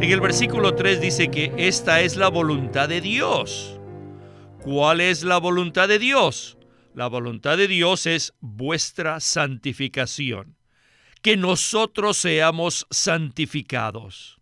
En 0.00 0.12
el 0.12 0.20
versículo 0.20 0.76
3 0.76 1.00
dice 1.00 1.28
que 1.28 1.52
esta 1.56 2.00
es 2.02 2.16
la 2.16 2.28
voluntad 2.28 2.88
de 2.88 3.00
Dios. 3.00 3.80
¿Cuál 4.62 5.00
es 5.00 5.24
la 5.24 5.38
voluntad 5.38 5.88
de 5.88 5.98
Dios? 5.98 6.56
La 6.94 7.08
voluntad 7.08 7.56
de 7.56 7.66
Dios 7.66 8.06
es 8.06 8.32
vuestra 8.38 9.18
santificación, 9.18 10.56
que 11.20 11.36
nosotros 11.36 12.16
seamos 12.16 12.86
santificados. 12.90 14.38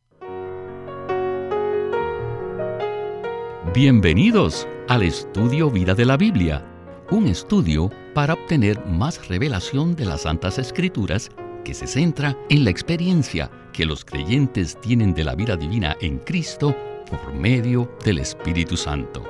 Bienvenidos 3.73 4.69
al 4.89 5.05
estudio 5.05 5.71
Vida 5.71 5.95
de 5.95 6.05
la 6.05 6.19
Biblia, 6.19 6.63
un 7.11 7.29
estudio 7.29 7.91
para 8.15 8.35
obtener 8.35 8.85
más 8.85 9.27
revelación 9.27 9.97
de 9.97 10.05
las 10.05 10.23
Santas 10.23 10.59
Escrituras 10.59 11.31
que 11.67 11.75
se 11.75 11.89
centra 11.89 12.39
en 12.49 12.63
la 12.63 12.71
experiencia 12.71 13.51
que 13.73 13.85
los 13.85 14.05
creyentes 14.05 14.81
tienen 14.81 15.13
de 15.15 15.25
la 15.25 15.35
vida 15.35 15.57
divina 15.57 15.97
en 16.01 16.19
Cristo 16.21 16.77
por 17.11 17.35
medio 17.35 17.91
del 18.05 18.19
Espíritu 18.19 18.77
Santo. 18.77 19.25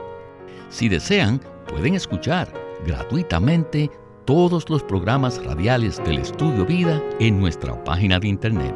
Si 0.68 0.90
desean, 0.90 1.40
pueden 1.66 1.94
escuchar 1.94 2.52
gratuitamente 2.84 3.90
todos 4.26 4.68
los 4.68 4.82
programas 4.82 5.42
radiales 5.42 5.96
del 6.04 6.18
Estudio 6.18 6.66
Vida 6.66 7.02
en 7.20 7.40
nuestra 7.40 7.82
página 7.84 8.20
de 8.20 8.28
internet 8.28 8.74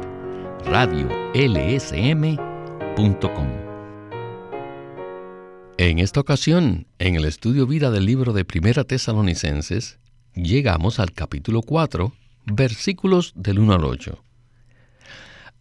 radiolsm.com. 0.65 1.07
En 5.77 5.99
esta 5.99 6.19
ocasión, 6.19 6.87
en 6.97 7.13
el 7.13 7.25
Estudio 7.25 7.67
Vida 7.67 7.91
del 7.91 8.05
libro 8.05 8.33
de 8.33 8.43
Primera 8.43 8.85
Tesalonicenses, 8.85 9.99
llegamos 10.33 10.99
al 10.99 11.11
capítulo 11.11 11.61
4, 11.61 12.11
versículos 12.45 13.33
del 13.35 13.59
1 13.59 13.73
al 13.73 13.85
8. 13.85 14.23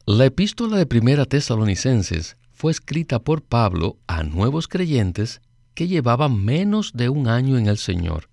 La 0.06 0.24
epístola 0.24 0.76
de 0.76 0.86
Primera 0.86 1.24
Tesalonicenses 1.24 2.36
fue 2.52 2.72
escrita 2.72 3.20
por 3.20 3.42
Pablo 3.42 3.98
a 4.06 4.22
nuevos 4.22 4.68
creyentes 4.68 5.40
que 5.74 5.88
llevaban 5.88 6.44
menos 6.44 6.92
de 6.94 7.08
un 7.08 7.28
año 7.28 7.58
en 7.58 7.68
el 7.68 7.78
Señor. 7.78 8.28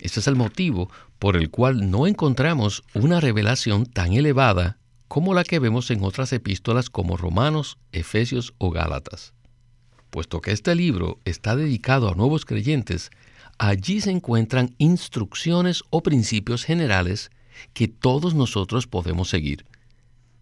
Ese 0.00 0.20
es 0.20 0.28
el 0.28 0.36
motivo 0.36 0.90
por 1.18 1.36
el 1.36 1.50
cual 1.50 1.90
no 1.90 2.06
encontramos 2.06 2.84
una 2.94 3.20
revelación 3.20 3.86
tan 3.86 4.12
elevada 4.12 4.78
como 5.08 5.34
la 5.34 5.42
que 5.42 5.58
vemos 5.58 5.90
en 5.90 6.04
otras 6.04 6.32
epístolas 6.32 6.90
como 6.90 7.16
Romanos, 7.16 7.78
Efesios 7.92 8.54
o 8.58 8.70
Gálatas. 8.70 9.32
Puesto 10.10 10.40
que 10.40 10.52
este 10.52 10.74
libro 10.74 11.18
está 11.24 11.56
dedicado 11.56 12.08
a 12.08 12.14
nuevos 12.14 12.44
creyentes, 12.44 13.10
allí 13.58 14.00
se 14.00 14.10
encuentran 14.10 14.74
instrucciones 14.78 15.82
o 15.90 16.02
principios 16.02 16.64
generales 16.64 17.30
que 17.72 17.88
todos 17.88 18.34
nosotros 18.34 18.86
podemos 18.86 19.28
seguir. 19.28 19.64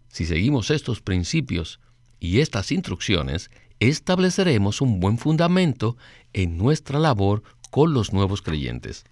Si 0.09 0.25
seguimos 0.25 0.71
estos 0.71 1.01
principios 1.01 1.79
y 2.19 2.39
estas 2.39 2.71
instrucciones, 2.71 3.51
estableceremos 3.79 4.81
un 4.81 4.99
buen 4.99 5.17
fundamento 5.17 5.97
en 6.33 6.57
nuestra 6.57 6.99
labor 6.99 7.43
con 7.69 7.93
los 7.93 8.13
nuevos 8.13 8.41
creyentes. 8.41 9.05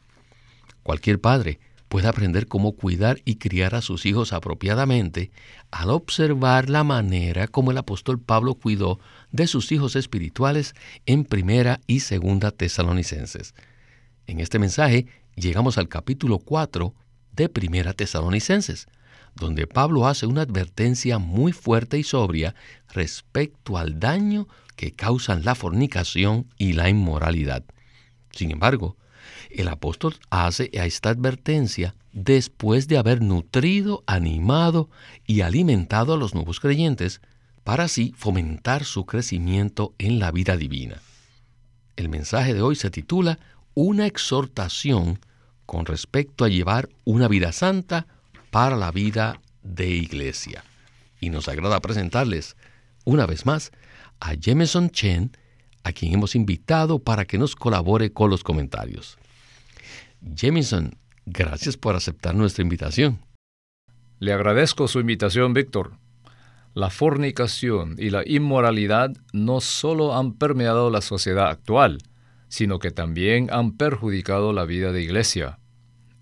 Cualquier 0.83 1.19
padre 1.19 1.59
puede 1.87 2.07
aprender 2.07 2.47
cómo 2.47 2.73
cuidar 2.73 3.21
y 3.25 3.35
criar 3.35 3.75
a 3.75 3.81
sus 3.81 4.05
hijos 4.05 4.33
apropiadamente 4.33 5.31
al 5.71 5.91
observar 5.91 6.69
la 6.69 6.83
manera 6.83 7.47
como 7.47 7.71
el 7.71 7.77
apóstol 7.77 8.19
Pablo 8.19 8.55
cuidó 8.55 8.99
de 9.31 9.47
sus 9.47 9.71
hijos 9.71 9.95
espirituales 9.95 10.73
en 11.05 11.25
primera 11.25 11.79
y 11.87 12.01
segunda 12.01 12.51
tesalonicenses. 12.51 13.53
En 14.27 14.39
este 14.39 14.59
mensaje 14.59 15.05
llegamos 15.35 15.77
al 15.77 15.87
capítulo 15.87 16.39
4 16.39 16.93
de 17.35 17.49
Primera 17.49 17.93
Tesalonicenses, 17.93 18.87
donde 19.35 19.67
Pablo 19.67 20.07
hace 20.07 20.25
una 20.25 20.41
advertencia 20.41 21.19
muy 21.19 21.51
fuerte 21.51 21.97
y 21.97 22.03
sobria 22.03 22.55
respecto 22.93 23.77
al 23.77 23.99
daño 23.99 24.47
que 24.75 24.91
causan 24.91 25.43
la 25.43 25.55
fornicación 25.55 26.47
y 26.57 26.73
la 26.73 26.89
inmoralidad. 26.89 27.63
Sin 28.31 28.51
embargo, 28.51 28.97
el 29.49 29.67
apóstol 29.67 30.15
hace 30.29 30.69
esta 30.73 31.09
advertencia 31.09 31.95
después 32.11 32.87
de 32.87 32.97
haber 32.97 33.21
nutrido, 33.21 34.03
animado 34.07 34.89
y 35.27 35.41
alimentado 35.41 36.13
a 36.13 36.17
los 36.17 36.33
nuevos 36.33 36.59
creyentes 36.59 37.21
para 37.63 37.85
así 37.85 38.13
fomentar 38.15 38.85
su 38.85 39.05
crecimiento 39.05 39.93
en 39.97 40.19
la 40.19 40.31
vida 40.31 40.55
divina. 40.55 41.01
El 41.95 42.09
mensaje 42.09 42.53
de 42.53 42.61
hoy 42.61 42.75
se 42.75 42.89
titula 42.89 43.39
Una 43.73 44.05
exhortación 44.05 45.19
con 45.65 45.85
respecto 45.85 46.45
a 46.45 46.49
llevar 46.49 46.89
una 47.03 47.27
vida 47.27 47.51
santa 47.51 48.07
para 48.51 48.75
la 48.75 48.91
vida 48.91 49.41
de 49.63 49.89
iglesia. 49.89 50.63
Y 51.19 51.29
nos 51.29 51.47
agrada 51.47 51.79
presentarles 51.79 52.55
una 53.03 53.25
vez 53.25 53.45
más 53.45 53.71
a 54.19 54.33
Jameson 54.33 54.89
Chen, 54.89 55.31
a 55.83 55.91
quien 55.91 56.13
hemos 56.13 56.35
invitado 56.35 56.99
para 56.99 57.25
que 57.25 57.37
nos 57.37 57.55
colabore 57.55 58.11
con 58.11 58.29
los 58.29 58.43
comentarios. 58.43 59.17
Jameson, 60.21 60.97
gracias 61.25 61.77
por 61.77 61.95
aceptar 61.95 62.35
nuestra 62.35 62.63
invitación. 62.63 63.19
Le 64.19 64.33
agradezco 64.33 64.87
su 64.87 64.99
invitación, 64.99 65.53
Víctor. 65.53 65.97
La 66.73 66.89
fornicación 66.89 67.95
y 67.97 68.09
la 68.09 68.23
inmoralidad 68.25 69.11
no 69.31 69.61
solo 69.61 70.15
han 70.15 70.33
permeado 70.33 70.89
la 70.89 71.01
sociedad 71.01 71.49
actual, 71.49 71.99
sino 72.47 72.79
que 72.79 72.91
también 72.91 73.49
han 73.51 73.77
perjudicado 73.77 74.53
la 74.53 74.65
vida 74.65 74.91
de 74.91 75.01
iglesia. 75.01 75.59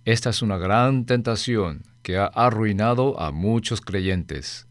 Esta 0.05 0.29
es 0.31 0.41
una 0.41 0.57
gran 0.57 1.05
tentación 1.05 1.83
que 2.01 2.17
ha 2.17 2.25
arruinado 2.25 3.19
a 3.19 3.31
muchos 3.31 3.81
creyentes. 3.81 4.67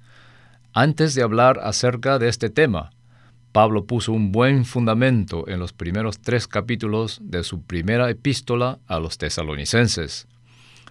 Antes 0.74 1.14
de 1.14 1.22
hablar 1.22 1.60
acerca 1.62 2.18
de 2.18 2.28
este 2.28 2.50
tema, 2.50 2.90
Pablo 3.52 3.84
puso 3.84 4.12
un 4.12 4.32
buen 4.32 4.64
fundamento 4.64 5.46
en 5.46 5.58
los 5.58 5.74
primeros 5.74 6.20
tres 6.20 6.48
capítulos 6.48 7.20
de 7.22 7.44
su 7.44 7.62
primera 7.62 8.08
epístola 8.08 8.78
a 8.86 8.98
los 8.98 9.18
tesalonicenses. 9.18 10.26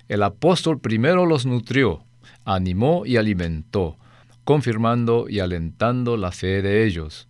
El 0.08 0.22
apóstol 0.22 0.80
primero 0.80 1.26
los 1.26 1.46
nutrió, 1.46 2.04
animó 2.46 3.06
y 3.06 3.18
alimentó, 3.18 3.98
confirmando 4.44 5.28
y 5.28 5.40
alentando 5.40 6.18
la 6.18 6.32
fe 6.32 6.62
de 6.62 6.86
ellos. 6.86 7.28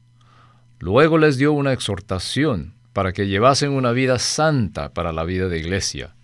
Luego 0.80 1.18
les 1.18 1.38
dio 1.38 1.54
una 1.54 1.74
exhortación 1.74 2.74
para 2.94 3.14
que 3.14 3.28
llevasen 3.28 3.72
una 3.72 3.92
vida 3.92 4.20
santa 4.20 4.94
para 4.94 5.12
la 5.12 5.24
vida 5.24 5.48
de 5.48 5.60
iglesia. 5.60 6.16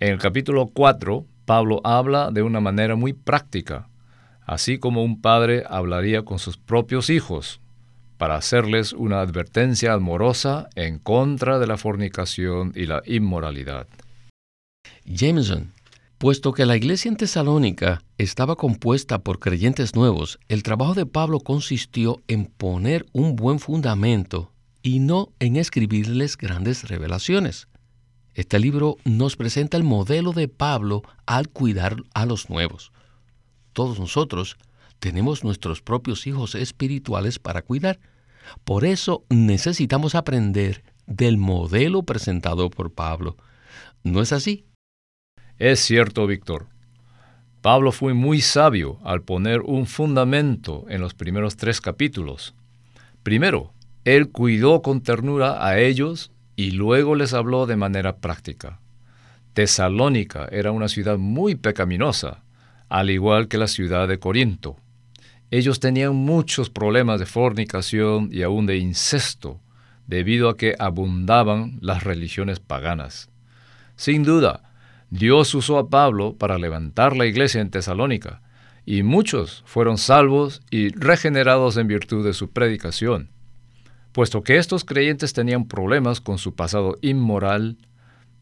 En 0.00 0.12
el 0.12 0.18
capítulo 0.18 0.68
4, 0.68 1.24
Pablo 1.44 1.80
habla 1.84 2.30
de 2.30 2.42
una 2.42 2.60
manera 2.60 2.94
muy 2.94 3.14
práctica, 3.14 3.88
así 4.44 4.78
como 4.78 5.02
un 5.02 5.20
padre 5.20 5.64
hablaría 5.68 6.22
con 6.24 6.38
sus 6.38 6.56
propios 6.56 7.10
hijos, 7.10 7.60
para 8.18 8.36
hacerles 8.36 8.92
una 8.92 9.20
advertencia 9.20 9.92
amorosa 9.92 10.68
en 10.74 10.98
contra 10.98 11.58
de 11.58 11.66
la 11.66 11.78
fornicación 11.78 12.72
y 12.74 12.86
la 12.86 13.02
inmoralidad. 13.06 13.86
Jameson, 15.04 15.72
puesto 16.18 16.52
que 16.52 16.66
la 16.66 16.76
iglesia 16.76 17.08
en 17.08 17.16
Tesalónica 17.16 18.02
estaba 18.18 18.56
compuesta 18.56 19.20
por 19.20 19.38
creyentes 19.38 19.94
nuevos, 19.94 20.38
el 20.48 20.62
trabajo 20.62 20.94
de 20.94 21.06
Pablo 21.06 21.40
consistió 21.40 22.20
en 22.28 22.46
poner 22.46 23.06
un 23.12 23.36
buen 23.36 23.60
fundamento 23.60 24.52
y 24.82 25.00
no 25.00 25.32
en 25.38 25.56
escribirles 25.56 26.36
grandes 26.36 26.88
revelaciones. 26.88 27.68
Este 28.34 28.58
libro 28.58 28.96
nos 29.04 29.36
presenta 29.36 29.76
el 29.76 29.84
modelo 29.84 30.32
de 30.32 30.48
Pablo 30.48 31.02
al 31.26 31.48
cuidar 31.48 31.96
a 32.14 32.24
los 32.24 32.50
nuevos. 32.50 32.92
Todos 33.72 33.98
nosotros 33.98 34.56
tenemos 34.98 35.44
nuestros 35.44 35.82
propios 35.82 36.26
hijos 36.26 36.54
espirituales 36.54 37.38
para 37.38 37.62
cuidar. 37.62 37.98
Por 38.64 38.84
eso 38.84 39.24
necesitamos 39.28 40.14
aprender 40.14 40.84
del 41.06 41.36
modelo 41.38 42.02
presentado 42.02 42.70
por 42.70 42.92
Pablo. 42.92 43.36
¿No 44.04 44.20
es 44.20 44.32
así? 44.32 44.64
Es 45.58 45.80
cierto, 45.80 46.26
Víctor. 46.26 46.68
Pablo 47.60 47.90
fue 47.90 48.14
muy 48.14 48.40
sabio 48.40 48.98
al 49.02 49.22
poner 49.22 49.60
un 49.62 49.86
fundamento 49.86 50.86
en 50.88 51.00
los 51.00 51.14
primeros 51.14 51.56
tres 51.56 51.80
capítulos. 51.80 52.54
Primero, 53.24 53.72
él 54.16 54.30
cuidó 54.30 54.80
con 54.80 55.02
ternura 55.02 55.66
a 55.66 55.78
ellos 55.78 56.32
y 56.56 56.70
luego 56.70 57.14
les 57.14 57.34
habló 57.34 57.66
de 57.66 57.76
manera 57.76 58.16
práctica. 58.16 58.80
Tesalónica 59.52 60.48
era 60.50 60.72
una 60.72 60.88
ciudad 60.88 61.18
muy 61.18 61.56
pecaminosa, 61.56 62.42
al 62.88 63.10
igual 63.10 63.48
que 63.48 63.58
la 63.58 63.66
ciudad 63.66 64.08
de 64.08 64.18
Corinto. 64.18 64.76
Ellos 65.50 65.78
tenían 65.78 66.16
muchos 66.16 66.70
problemas 66.70 67.20
de 67.20 67.26
fornicación 67.26 68.30
y 68.32 68.42
aún 68.42 68.64
de 68.64 68.78
incesto, 68.78 69.60
debido 70.06 70.48
a 70.48 70.56
que 70.56 70.74
abundaban 70.78 71.78
las 71.82 72.02
religiones 72.02 72.60
paganas. 72.60 73.28
Sin 73.96 74.22
duda, 74.22 74.72
Dios 75.10 75.54
usó 75.54 75.76
a 75.76 75.90
Pablo 75.90 76.34
para 76.34 76.56
levantar 76.56 77.14
la 77.14 77.26
iglesia 77.26 77.60
en 77.60 77.70
Tesalónica, 77.70 78.40
y 78.86 79.02
muchos 79.02 79.62
fueron 79.66 79.98
salvos 79.98 80.62
y 80.70 80.88
regenerados 80.88 81.76
en 81.76 81.88
virtud 81.88 82.24
de 82.24 82.32
su 82.32 82.50
predicación. 82.50 83.28
Puesto 84.18 84.42
que 84.42 84.56
estos 84.56 84.84
creyentes 84.84 85.32
tenían 85.32 85.68
problemas 85.68 86.20
con 86.20 86.38
su 86.38 86.56
pasado 86.56 86.96
inmoral, 87.02 87.76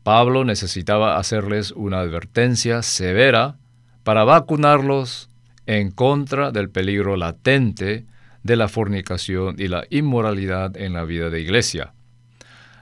Pablo 0.04 0.42
necesitaba 0.42 1.18
hacerles 1.18 1.70
una 1.72 1.98
advertencia 1.98 2.80
severa 2.80 3.58
para 4.02 4.24
vacunarlos 4.24 5.28
en 5.66 5.90
contra 5.90 6.50
del 6.50 6.70
peligro 6.70 7.18
latente 7.18 8.06
de 8.42 8.56
la 8.56 8.68
fornicación 8.68 9.56
y 9.58 9.68
la 9.68 9.84
inmoralidad 9.90 10.78
en 10.78 10.94
la 10.94 11.04
vida 11.04 11.28
de 11.28 11.42
iglesia. 11.42 11.92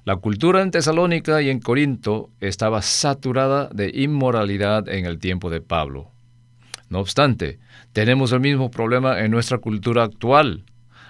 La 0.04 0.14
cultura 0.14 0.62
en 0.62 0.70
Tesalónica 0.70 1.42
y 1.42 1.50
en 1.50 1.58
Corinto 1.58 2.30
estaba 2.38 2.80
saturada 2.80 3.70
de 3.74 3.90
inmoralidad 3.92 4.88
en 4.88 5.04
el 5.04 5.18
tiempo 5.18 5.50
de 5.50 5.60
Pablo. 5.60 6.12
No 6.90 7.00
obstante, 7.00 7.58
tenemos 7.92 8.30
el 8.30 8.38
mismo 8.38 8.70
problema 8.70 9.18
en 9.18 9.32
nuestra 9.32 9.58
cultura 9.58 10.04
actual. 10.04 10.62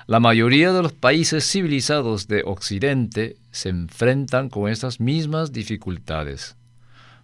La 0.07 0.21
mayoría 0.21 0.75
de 0.75 0.83
los 0.83 0.93
países 0.93 1.51
civilizados 1.51 2.29
de 2.29 2.43
Occidente 2.45 3.37
se 3.53 3.71
enfrentan 3.71 4.51
con 4.51 4.71
estas 4.71 5.01
mismas 5.01 5.51
dificultades. 5.51 6.57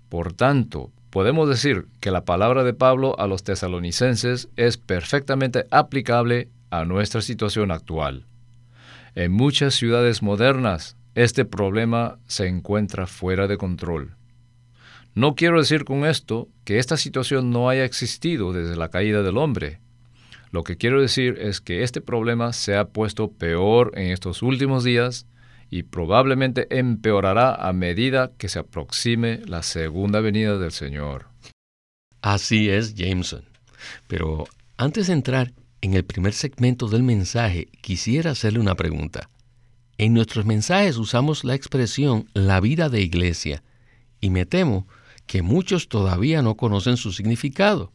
Por 0.09 0.33
tanto, 0.33 0.91
podemos 1.11 1.47
decir 1.47 1.89
que 2.01 2.11
la 2.11 2.25
palabra 2.25 2.65
de 2.65 2.73
Pablo 2.73 3.19
a 3.19 3.27
los 3.27 3.45
tesalonicenses 3.45 4.49
es 4.57 4.79
perfectamente 4.79 5.67
aplicable 5.71 6.49
a 6.71 6.87
nuestra 6.87 7.21
situación 7.21 7.71
actual. 7.71 8.25
En 9.15 9.33
muchas 9.33 9.75
ciudades 9.75 10.23
modernas, 10.23 10.97
este 11.15 11.45
problema 11.45 12.19
se 12.29 12.47
encuentra 12.47 13.07
fuera 13.07 13.47
de 13.47 13.59
control. 13.59 14.15
No 15.15 15.35
quiero 15.35 15.59
decir 15.59 15.85
con 15.85 16.07
esto 16.07 16.49
que 16.65 16.79
esta 16.79 16.97
situación 16.97 17.51
no 17.51 17.69
haya 17.69 17.85
existido 17.85 18.55
desde 18.55 18.77
la 18.77 18.89
caída 18.89 19.23
del 19.23 19.37
hombre. 19.37 19.81
Lo 20.51 20.65
que 20.65 20.77
quiero 20.77 21.01
decir 21.01 21.39
es 21.41 21.61
que 21.61 21.83
este 21.83 22.01
problema 22.01 22.53
se 22.53 22.77
ha 22.77 22.89
puesto 22.89 23.31
peor 23.31 23.93
en 23.95 24.11
estos 24.11 24.43
últimos 24.43 24.83
días 24.83 25.27
y 25.71 25.85
probablemente 25.85 26.67
empeorará 26.77 27.55
a 27.55 27.73
medida 27.73 28.33
que 28.37 28.49
se 28.49 28.59
aproxime 28.59 29.41
la 29.47 29.63
segunda 29.63 30.21
venida 30.21 30.59
del 30.59 30.73
Señor. 30.73 31.27
Así 32.21 32.69
es, 32.69 32.95
Jameson. 32.95 33.45
Pero 34.09 34.47
antes 34.77 35.07
de 35.07 35.13
entrar 35.13 35.53
en 35.81 35.95
el 35.95 36.05
primer 36.05 36.33
segmento 36.33 36.89
del 36.89 37.05
mensaje, 37.05 37.69
quisiera 37.81 38.33
hacerle 38.33 38.59
una 38.59 38.75
pregunta. 38.75 39.31
En 39.99 40.15
nuestros 40.15 40.45
mensajes 40.45 40.97
usamos 40.97 41.45
la 41.45 41.55
expresión 41.55 42.29
la 42.35 42.61
vida 42.61 42.89
de 42.89 43.03
iglesia 43.03 43.63
y 44.21 44.31
me 44.31 44.47
temo 44.47 44.89
que 45.27 45.43
muchos 45.43 45.89
todavía 45.89 46.43
no 46.43 46.57
conocen 46.57 46.97
su 46.97 47.13
significado. 47.13 47.93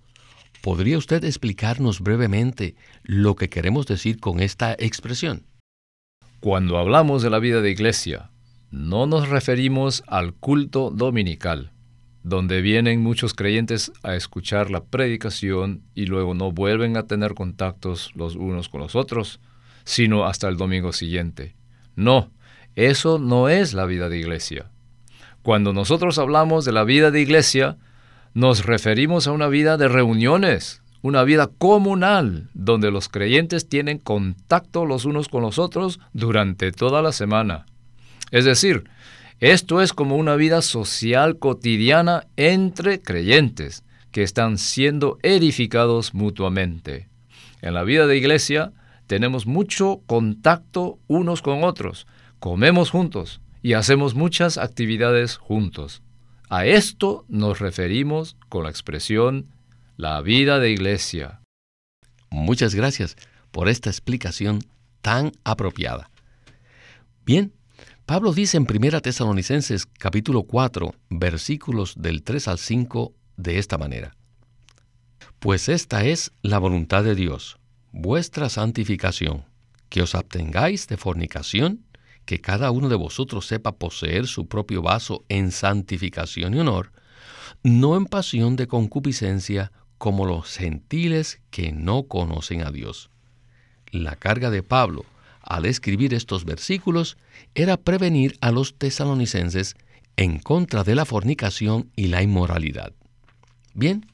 ¿Podría 0.65 0.97
usted 0.97 1.23
explicarnos 1.23 1.99
brevemente 1.99 2.73
lo 3.03 3.35
que 3.35 3.49
queremos 3.49 3.85
decir 3.85 4.19
con 4.19 4.39
esta 4.39 4.73
expresión? 4.73 5.45
Cuando 6.39 6.79
hablamos 6.79 7.21
de 7.21 7.29
la 7.29 7.37
vida 7.37 7.61
de 7.61 7.69
iglesia, 7.69 8.31
no 8.71 9.05
nos 9.05 9.29
referimos 9.29 10.03
al 10.07 10.33
culto 10.33 10.89
dominical, 10.89 11.71
donde 12.23 12.61
vienen 12.61 13.03
muchos 13.03 13.35
creyentes 13.35 13.91
a 14.01 14.15
escuchar 14.15 14.71
la 14.71 14.83
predicación 14.83 15.83
y 15.93 16.07
luego 16.07 16.33
no 16.33 16.51
vuelven 16.51 16.97
a 16.97 17.05
tener 17.05 17.35
contactos 17.35 18.09
los 18.15 18.35
unos 18.35 18.67
con 18.67 18.81
los 18.81 18.95
otros, 18.95 19.39
sino 19.83 20.25
hasta 20.25 20.47
el 20.47 20.57
domingo 20.57 20.93
siguiente. 20.93 21.55
No, 21.95 22.31
eso 22.73 23.19
no 23.19 23.49
es 23.49 23.75
la 23.75 23.85
vida 23.85 24.09
de 24.09 24.17
iglesia. 24.17 24.71
Cuando 25.43 25.73
nosotros 25.73 26.17
hablamos 26.17 26.65
de 26.65 26.71
la 26.71 26.85
vida 26.85 27.11
de 27.11 27.21
iglesia, 27.21 27.77
nos 28.35 28.65
referimos 28.65 29.27
a 29.27 29.31
una 29.31 29.47
vida 29.47 29.77
de 29.77 29.87
reuniones, 29.87 30.81
una 31.01 31.23
vida 31.23 31.49
comunal 31.57 32.49
donde 32.53 32.91
los 32.91 33.07
creyentes 33.07 33.69
tienen 33.69 33.97
contacto 33.97 34.85
los 34.85 35.05
unos 35.05 35.29
con 35.29 35.41
los 35.41 35.57
otros 35.57 36.01
durante 36.11 36.73
toda 36.73 37.01
la 37.01 37.13
semana. 37.13 37.65
Es 38.31 38.43
decir, 38.43 38.89
esto 39.39 39.81
es 39.81 39.93
como 39.93 40.17
una 40.17 40.35
vida 40.35 40.61
social 40.61 41.39
cotidiana 41.39 42.27
entre 42.35 43.01
creyentes 43.01 43.85
que 44.11 44.23
están 44.23 44.57
siendo 44.57 45.17
edificados 45.23 46.13
mutuamente. 46.13 47.07
En 47.61 47.73
la 47.73 47.83
vida 47.83 48.05
de 48.05 48.17
iglesia 48.17 48.73
tenemos 49.07 49.47
mucho 49.47 50.01
contacto 50.07 50.99
unos 51.07 51.41
con 51.41 51.63
otros, 51.63 52.05
comemos 52.39 52.89
juntos 52.89 53.39
y 53.63 53.73
hacemos 53.73 54.13
muchas 54.13 54.57
actividades 54.57 55.37
juntos. 55.37 56.01
A 56.49 56.65
esto 56.65 57.25
nos 57.27 57.59
referimos 57.59 58.37
con 58.49 58.63
la 58.63 58.69
expresión 58.69 59.47
la 59.97 60.21
vida 60.21 60.59
de 60.59 60.71
iglesia. 60.71 61.41
Muchas 62.29 62.75
gracias 62.75 63.15
por 63.51 63.69
esta 63.69 63.89
explicación 63.89 64.61
tan 65.01 65.31
apropiada. 65.43 66.11
Bien, 67.25 67.53
Pablo 68.05 68.33
dice 68.33 68.57
en 68.57 68.67
1 68.69 69.01
Tesalonicenses 69.01 69.87
capítulo 69.87 70.43
4, 70.43 70.93
versículos 71.09 71.95
del 71.97 72.21
3 72.21 72.47
al 72.49 72.59
5 72.59 73.13
de 73.37 73.57
esta 73.57 73.77
manera. 73.77 74.15
Pues 75.39 75.69
esta 75.69 76.05
es 76.05 76.31
la 76.43 76.59
voluntad 76.59 77.03
de 77.03 77.15
Dios, 77.15 77.57
vuestra 77.91 78.49
santificación, 78.49 79.45
que 79.89 80.01
os 80.01 80.13
abstengáis 80.13 80.87
de 80.87 80.97
fornicación, 80.97 81.84
que 82.25 82.41
cada 82.41 82.71
uno 82.71 82.89
de 82.89 82.95
vosotros 82.95 83.45
sepa 83.45 83.77
poseer 83.77 84.27
su 84.27 84.47
propio 84.47 84.81
vaso 84.81 85.23
en 85.29 85.51
santificación 85.51 86.53
y 86.55 86.59
honor, 86.59 86.91
no 87.63 87.95
en 87.95 88.05
pasión 88.05 88.55
de 88.55 88.67
concupiscencia 88.67 89.71
como 89.97 90.25
los 90.25 90.57
gentiles 90.57 91.41
que 91.51 91.71
no 91.71 92.03
conocen 92.03 92.61
a 92.61 92.71
Dios. 92.71 93.09
La 93.91 94.15
carga 94.15 94.49
de 94.49 94.63
Pablo 94.63 95.05
al 95.41 95.65
escribir 95.65 96.13
estos 96.13 96.43
versículos 96.43 97.17
era 97.53 97.77
prevenir 97.77 98.37
a 98.41 98.51
los 98.51 98.75
tesalonicenses 98.77 99.75
en 100.17 100.39
contra 100.39 100.83
de 100.83 100.95
la 100.95 101.05
fornicación 101.05 101.91
y 101.95 102.07
la 102.07 102.23
inmoralidad. 102.23 102.93
Bien, 103.73 104.05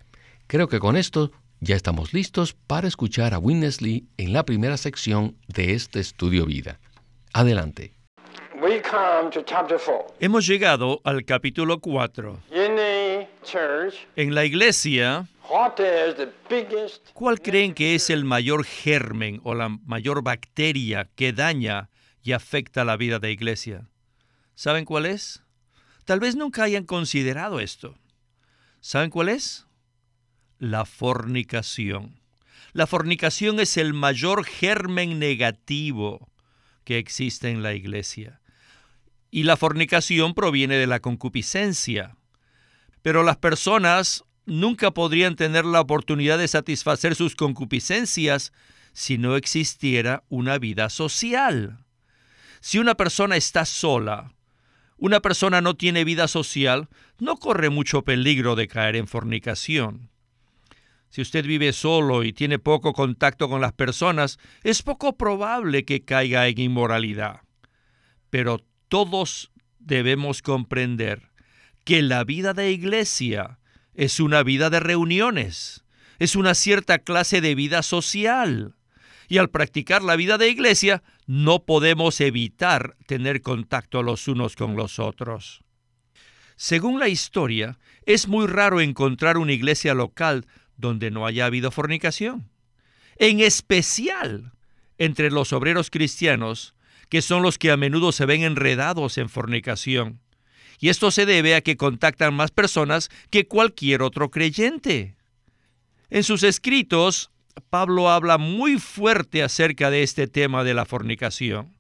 creo 0.47 0.67
que 0.67 0.79
con 0.79 0.97
esto 0.97 1.31
ya 1.61 1.75
estamos 1.75 2.13
listos 2.13 2.53
para 2.53 2.87
escuchar 2.87 3.33
a 3.33 3.39
Winnesley 3.39 4.07
en 4.17 4.33
la 4.33 4.45
primera 4.45 4.77
sección 4.77 5.37
de 5.47 5.73
este 5.73 5.99
estudio 5.99 6.45
vida. 6.45 6.79
Adelante. 7.33 7.93
Hemos 10.19 10.45
llegado 10.45 11.01
al 11.03 11.25
capítulo 11.25 11.79
4. 11.79 12.39
En 14.15 14.35
la 14.35 14.45
iglesia, 14.45 15.27
¿Cuál 17.13 17.41
creen 17.41 17.73
que 17.73 17.95
es 17.95 18.11
el 18.11 18.23
mayor 18.23 18.63
germen 18.63 19.41
o 19.43 19.55
la 19.55 19.69
mayor 19.69 20.21
bacteria 20.21 21.09
que 21.15 21.33
daña 21.33 21.89
y 22.21 22.33
afecta 22.33 22.85
la 22.85 22.97
vida 22.97 23.17
de 23.17 23.31
iglesia? 23.31 23.89
¿Saben 24.53 24.85
cuál 24.85 25.07
es? 25.07 25.41
Tal 26.05 26.19
vez 26.19 26.35
nunca 26.35 26.63
hayan 26.63 26.85
considerado 26.85 27.59
esto. 27.59 27.95
¿Saben 28.79 29.09
cuál 29.09 29.29
es? 29.29 29.65
La 30.59 30.85
fornicación. 30.85 32.21
La 32.73 32.85
fornicación 32.85 33.59
es 33.59 33.77
el 33.77 33.93
mayor 33.93 34.45
germen 34.45 35.17
negativo 35.17 36.29
que 36.83 36.99
existe 36.99 37.49
en 37.49 37.63
la 37.63 37.73
iglesia. 37.73 38.40
Y 39.31 39.43
la 39.43 39.57
fornicación 39.57 40.35
proviene 40.35 40.75
de 40.75 40.87
la 40.87 40.99
concupiscencia. 40.99 42.17
Pero 43.01 43.23
las 43.23 43.37
personas 43.37 44.25
nunca 44.45 44.91
podrían 44.91 45.35
tener 45.35 45.65
la 45.65 45.81
oportunidad 45.81 46.37
de 46.37 46.47
satisfacer 46.47 47.15
sus 47.15 47.35
concupiscencias 47.35 48.51
si 48.93 49.17
no 49.17 49.35
existiera 49.37 50.23
una 50.29 50.59
vida 50.59 50.89
social. 50.89 51.85
Si 52.59 52.77
una 52.77 52.95
persona 52.95 53.37
está 53.37 53.65
sola, 53.65 54.33
una 54.97 55.19
persona 55.19 55.61
no 55.61 55.75
tiene 55.75 56.03
vida 56.03 56.27
social, 56.27 56.89
no 57.17 57.37
corre 57.37 57.69
mucho 57.69 58.03
peligro 58.03 58.55
de 58.55 58.67
caer 58.67 58.95
en 58.95 59.07
fornicación. 59.07 60.11
Si 61.09 61.21
usted 61.21 61.45
vive 61.45 61.73
solo 61.73 62.23
y 62.23 62.33
tiene 62.33 62.59
poco 62.59 62.93
contacto 62.93 63.49
con 63.49 63.61
las 63.61 63.73
personas, 63.73 64.39
es 64.63 64.83
poco 64.83 65.17
probable 65.17 65.85
que 65.85 66.05
caiga 66.05 66.47
en 66.47 66.59
inmoralidad. 66.59 67.41
Pero 68.29 68.63
todos 68.91 69.53
debemos 69.79 70.41
comprender 70.41 71.31
que 71.85 72.01
la 72.01 72.25
vida 72.25 72.53
de 72.53 72.71
iglesia 72.71 73.57
es 73.93 74.19
una 74.19 74.43
vida 74.43 74.69
de 74.69 74.81
reuniones, 74.81 75.85
es 76.19 76.35
una 76.35 76.55
cierta 76.55 76.99
clase 76.99 77.39
de 77.39 77.55
vida 77.55 77.83
social. 77.83 78.75
Y 79.29 79.37
al 79.37 79.49
practicar 79.49 80.03
la 80.03 80.17
vida 80.17 80.37
de 80.37 80.49
iglesia, 80.49 81.03
no 81.25 81.63
podemos 81.63 82.19
evitar 82.19 82.97
tener 83.05 83.41
contacto 83.41 84.03
los 84.03 84.27
unos 84.27 84.57
con 84.57 84.75
los 84.75 84.99
otros. 84.99 85.61
Según 86.57 86.99
la 86.99 87.07
historia, 87.07 87.79
es 88.05 88.27
muy 88.27 88.45
raro 88.45 88.81
encontrar 88.81 89.37
una 89.37 89.53
iglesia 89.53 89.93
local 89.93 90.47
donde 90.75 91.11
no 91.11 91.25
haya 91.25 91.45
habido 91.45 91.71
fornicación. 91.71 92.49
En 93.15 93.39
especial 93.39 94.51
entre 94.97 95.31
los 95.31 95.53
obreros 95.53 95.89
cristianos, 95.89 96.75
que 97.11 97.21
son 97.21 97.43
los 97.43 97.59
que 97.59 97.69
a 97.69 97.77
menudo 97.77 98.11
se 98.11 98.25
ven 98.25 98.41
enredados 98.41 99.19
en 99.19 99.29
fornicación 99.29 100.19
y 100.81 100.89
esto 100.89 101.11
se 101.11 101.27
debe 101.27 101.53
a 101.53 101.61
que 101.61 101.77
contactan 101.77 102.33
más 102.33 102.49
personas 102.49 103.09
que 103.29 103.47
cualquier 103.47 104.01
otro 104.01 104.31
creyente. 104.31 105.15
En 106.09 106.23
sus 106.23 106.41
escritos, 106.41 107.29
Pablo 107.69 108.09
habla 108.09 108.39
muy 108.39 108.79
fuerte 108.79 109.43
acerca 109.43 109.91
de 109.91 110.01
este 110.01 110.27
tema 110.27 110.63
de 110.63 110.73
la 110.73 110.85
fornicación, 110.85 111.77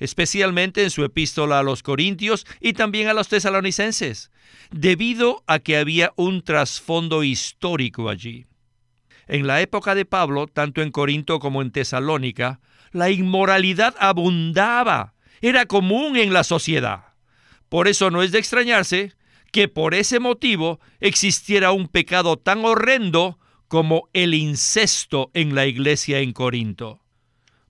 especialmente 0.00 0.82
en 0.82 0.90
su 0.90 1.04
epístola 1.04 1.60
a 1.60 1.62
los 1.62 1.84
Corintios 1.84 2.44
y 2.60 2.72
también 2.72 3.06
a 3.06 3.14
los 3.14 3.28
tesalonicenses, 3.28 4.32
debido 4.72 5.44
a 5.46 5.60
que 5.60 5.76
había 5.76 6.12
un 6.16 6.42
trasfondo 6.42 7.22
histórico 7.22 8.08
allí. 8.08 8.46
En 9.28 9.46
la 9.46 9.60
época 9.60 9.94
de 9.94 10.04
Pablo, 10.04 10.48
tanto 10.48 10.82
en 10.82 10.90
Corinto 10.90 11.38
como 11.38 11.62
en 11.62 11.70
Tesalónica, 11.70 12.58
la 12.92 13.10
inmoralidad 13.10 13.94
abundaba, 13.98 15.14
era 15.40 15.66
común 15.66 16.16
en 16.16 16.32
la 16.32 16.44
sociedad. 16.44 17.14
Por 17.68 17.88
eso 17.88 18.10
no 18.10 18.22
es 18.22 18.32
de 18.32 18.38
extrañarse 18.38 19.12
que 19.50 19.68
por 19.68 19.94
ese 19.94 20.20
motivo 20.20 20.80
existiera 21.00 21.72
un 21.72 21.88
pecado 21.88 22.36
tan 22.38 22.64
horrendo 22.64 23.38
como 23.68 24.08
el 24.12 24.34
incesto 24.34 25.30
en 25.34 25.54
la 25.54 25.66
iglesia 25.66 26.20
en 26.20 26.32
Corinto. 26.32 27.00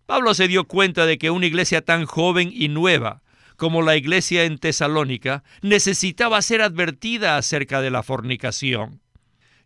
Pablo 0.07 0.35
se 0.35 0.49
dio 0.49 0.64
cuenta 0.64 1.07
de 1.07 1.19
que 1.19 1.31
una 1.31 1.47
iglesia 1.47 1.83
tan 1.83 2.05
joven 2.05 2.50
y 2.52 2.69
nueva 2.69 3.23
como 3.57 3.83
la 3.83 3.97
iglesia 3.97 4.45
en 4.45 4.59
Tesalónica 4.59 5.45
necesitaba 5.61 6.43
ser 6.43 6.62
advertida 6.62 7.37
acerca 7.37 7.81
de 7.81 7.91
la 7.91 8.02
fornicación. 8.02 9.00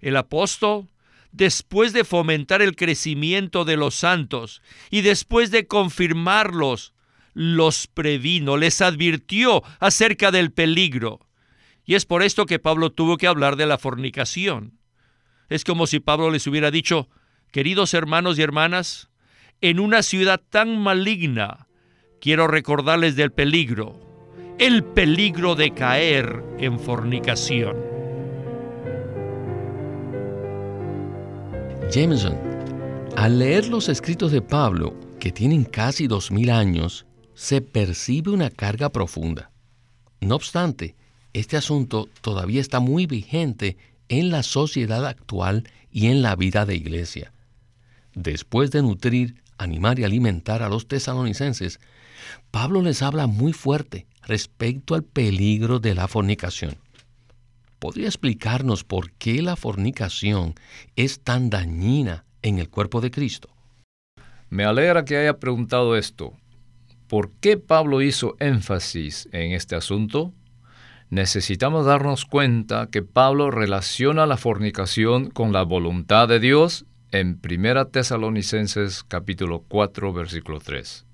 El 0.00 0.16
apóstol, 0.16 0.88
después 1.36 1.92
de 1.92 2.04
fomentar 2.04 2.62
el 2.62 2.76
crecimiento 2.76 3.64
de 3.64 3.76
los 3.76 3.94
santos 3.94 4.62
y 4.90 5.02
después 5.02 5.50
de 5.50 5.66
confirmarlos, 5.66 6.94
los 7.34 7.86
previno, 7.86 8.56
les 8.56 8.80
advirtió 8.80 9.62
acerca 9.78 10.30
del 10.30 10.50
peligro. 10.50 11.20
Y 11.84 11.94
es 11.94 12.06
por 12.06 12.22
esto 12.22 12.46
que 12.46 12.58
Pablo 12.58 12.90
tuvo 12.90 13.18
que 13.18 13.26
hablar 13.26 13.56
de 13.56 13.66
la 13.66 13.76
fornicación. 13.76 14.78
Es 15.50 15.62
como 15.62 15.86
si 15.86 16.00
Pablo 16.00 16.30
les 16.30 16.46
hubiera 16.46 16.70
dicho, 16.70 17.10
queridos 17.52 17.92
hermanos 17.92 18.38
y 18.38 18.42
hermanas, 18.42 19.10
en 19.60 19.78
una 19.78 20.02
ciudad 20.02 20.40
tan 20.48 20.78
maligna, 20.78 21.68
quiero 22.20 22.48
recordarles 22.48 23.14
del 23.14 23.30
peligro, 23.30 24.00
el 24.58 24.82
peligro 24.82 25.54
de 25.54 25.72
caer 25.74 26.42
en 26.58 26.80
fornicación. 26.80 27.95
Jameson, 31.90 32.36
al 33.16 33.38
leer 33.38 33.68
los 33.68 33.88
escritos 33.88 34.32
de 34.32 34.42
Pablo, 34.42 34.94
que 35.20 35.30
tienen 35.30 35.64
casi 35.64 36.08
dos 36.08 36.32
mil 36.32 36.50
años, 36.50 37.06
se 37.34 37.60
percibe 37.60 38.32
una 38.32 38.50
carga 38.50 38.90
profunda. 38.90 39.50
No 40.20 40.34
obstante, 40.34 40.96
este 41.32 41.56
asunto 41.56 42.08
todavía 42.22 42.60
está 42.60 42.80
muy 42.80 43.06
vigente 43.06 43.76
en 44.08 44.30
la 44.30 44.42
sociedad 44.42 45.06
actual 45.06 45.68
y 45.92 46.08
en 46.08 46.22
la 46.22 46.34
vida 46.34 46.66
de 46.66 46.74
iglesia. 46.74 47.32
Después 48.14 48.72
de 48.72 48.82
nutrir 48.82 49.42
animar 49.56 49.98
y 49.98 50.04
alimentar 50.04 50.62
a 50.62 50.68
los 50.68 50.88
tesalonicenses, 50.88 51.78
Pablo 52.50 52.82
les 52.82 53.00
habla 53.00 53.26
muy 53.28 53.52
fuerte 53.52 54.06
respecto 54.22 54.94
al 54.96 55.04
peligro 55.04 55.78
de 55.78 55.94
la 55.94 56.08
fornicación. 56.08 56.76
¿Podría 57.78 58.06
explicarnos 58.06 58.84
por 58.84 59.12
qué 59.12 59.42
la 59.42 59.54
fornicación 59.54 60.54
es 60.96 61.20
tan 61.20 61.50
dañina 61.50 62.24
en 62.42 62.58
el 62.58 62.70
cuerpo 62.70 63.00
de 63.00 63.10
Cristo? 63.10 63.50
Me 64.48 64.64
alegra 64.64 65.04
que 65.04 65.16
haya 65.16 65.38
preguntado 65.38 65.96
esto. 65.96 66.32
¿Por 67.06 67.30
qué 67.40 67.56
Pablo 67.56 68.00
hizo 68.00 68.36
énfasis 68.40 69.28
en 69.32 69.52
este 69.52 69.76
asunto? 69.76 70.32
Necesitamos 71.10 71.86
darnos 71.86 72.24
cuenta 72.24 72.88
que 72.90 73.02
Pablo 73.02 73.50
relaciona 73.50 74.26
la 74.26 74.36
fornicación 74.36 75.30
con 75.30 75.52
la 75.52 75.62
voluntad 75.62 76.28
de 76.28 76.40
Dios 76.40 76.84
en 77.12 77.40
1 77.42 77.86
Tesalonicenses 77.88 79.04
capítulo 79.04 79.62
4 79.68 80.12
versículo 80.12 80.58
3. 80.58 81.04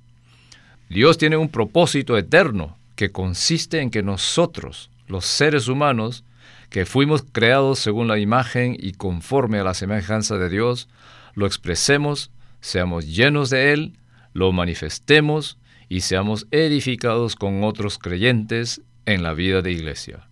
Dios 0.88 1.18
tiene 1.18 1.36
un 1.36 1.48
propósito 1.48 2.16
eterno 2.16 2.76
que 2.96 3.10
consiste 3.10 3.80
en 3.80 3.90
que 3.90 4.02
nosotros, 4.02 4.90
los 5.08 5.24
seres 5.24 5.68
humanos, 5.68 6.24
que 6.72 6.86
fuimos 6.86 7.22
creados 7.30 7.78
según 7.78 8.08
la 8.08 8.18
imagen 8.18 8.76
y 8.78 8.92
conforme 8.92 9.60
a 9.60 9.64
la 9.64 9.74
semejanza 9.74 10.38
de 10.38 10.48
Dios, 10.48 10.88
lo 11.34 11.46
expresemos, 11.46 12.32
seamos 12.60 13.06
llenos 13.06 13.50
de 13.50 13.72
Él, 13.72 13.98
lo 14.32 14.50
manifestemos 14.50 15.58
y 15.88 16.00
seamos 16.00 16.48
edificados 16.50 17.36
con 17.36 17.62
otros 17.62 17.98
creyentes 17.98 18.80
en 19.06 19.22
la 19.22 19.34
vida 19.34 19.62
de 19.62 19.70
iglesia 19.70 20.26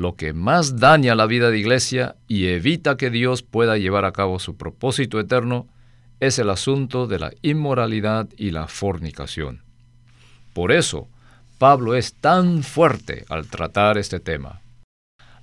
lo 0.00 0.16
que 0.16 0.32
más 0.32 0.78
daña 0.78 1.14
la 1.14 1.26
vida 1.26 1.50
de 1.50 1.58
iglesia 1.58 2.16
y 2.26 2.46
evita 2.46 2.96
que 2.96 3.10
Dios 3.10 3.42
pueda 3.42 3.76
llevar 3.76 4.06
a 4.06 4.12
cabo 4.12 4.38
su 4.38 4.56
propósito 4.56 5.20
eterno 5.20 5.68
es 6.20 6.38
el 6.38 6.48
asunto 6.48 7.06
de 7.06 7.18
la 7.18 7.32
inmoralidad 7.42 8.28
y 8.36 8.50
la 8.50 8.66
fornicación. 8.66 9.62
Por 10.54 10.72
eso, 10.72 11.08
Pablo 11.58 11.94
es 11.94 12.14
tan 12.14 12.62
fuerte 12.62 13.26
al 13.28 13.46
tratar 13.48 13.98
este 13.98 14.20
tema. 14.20 14.60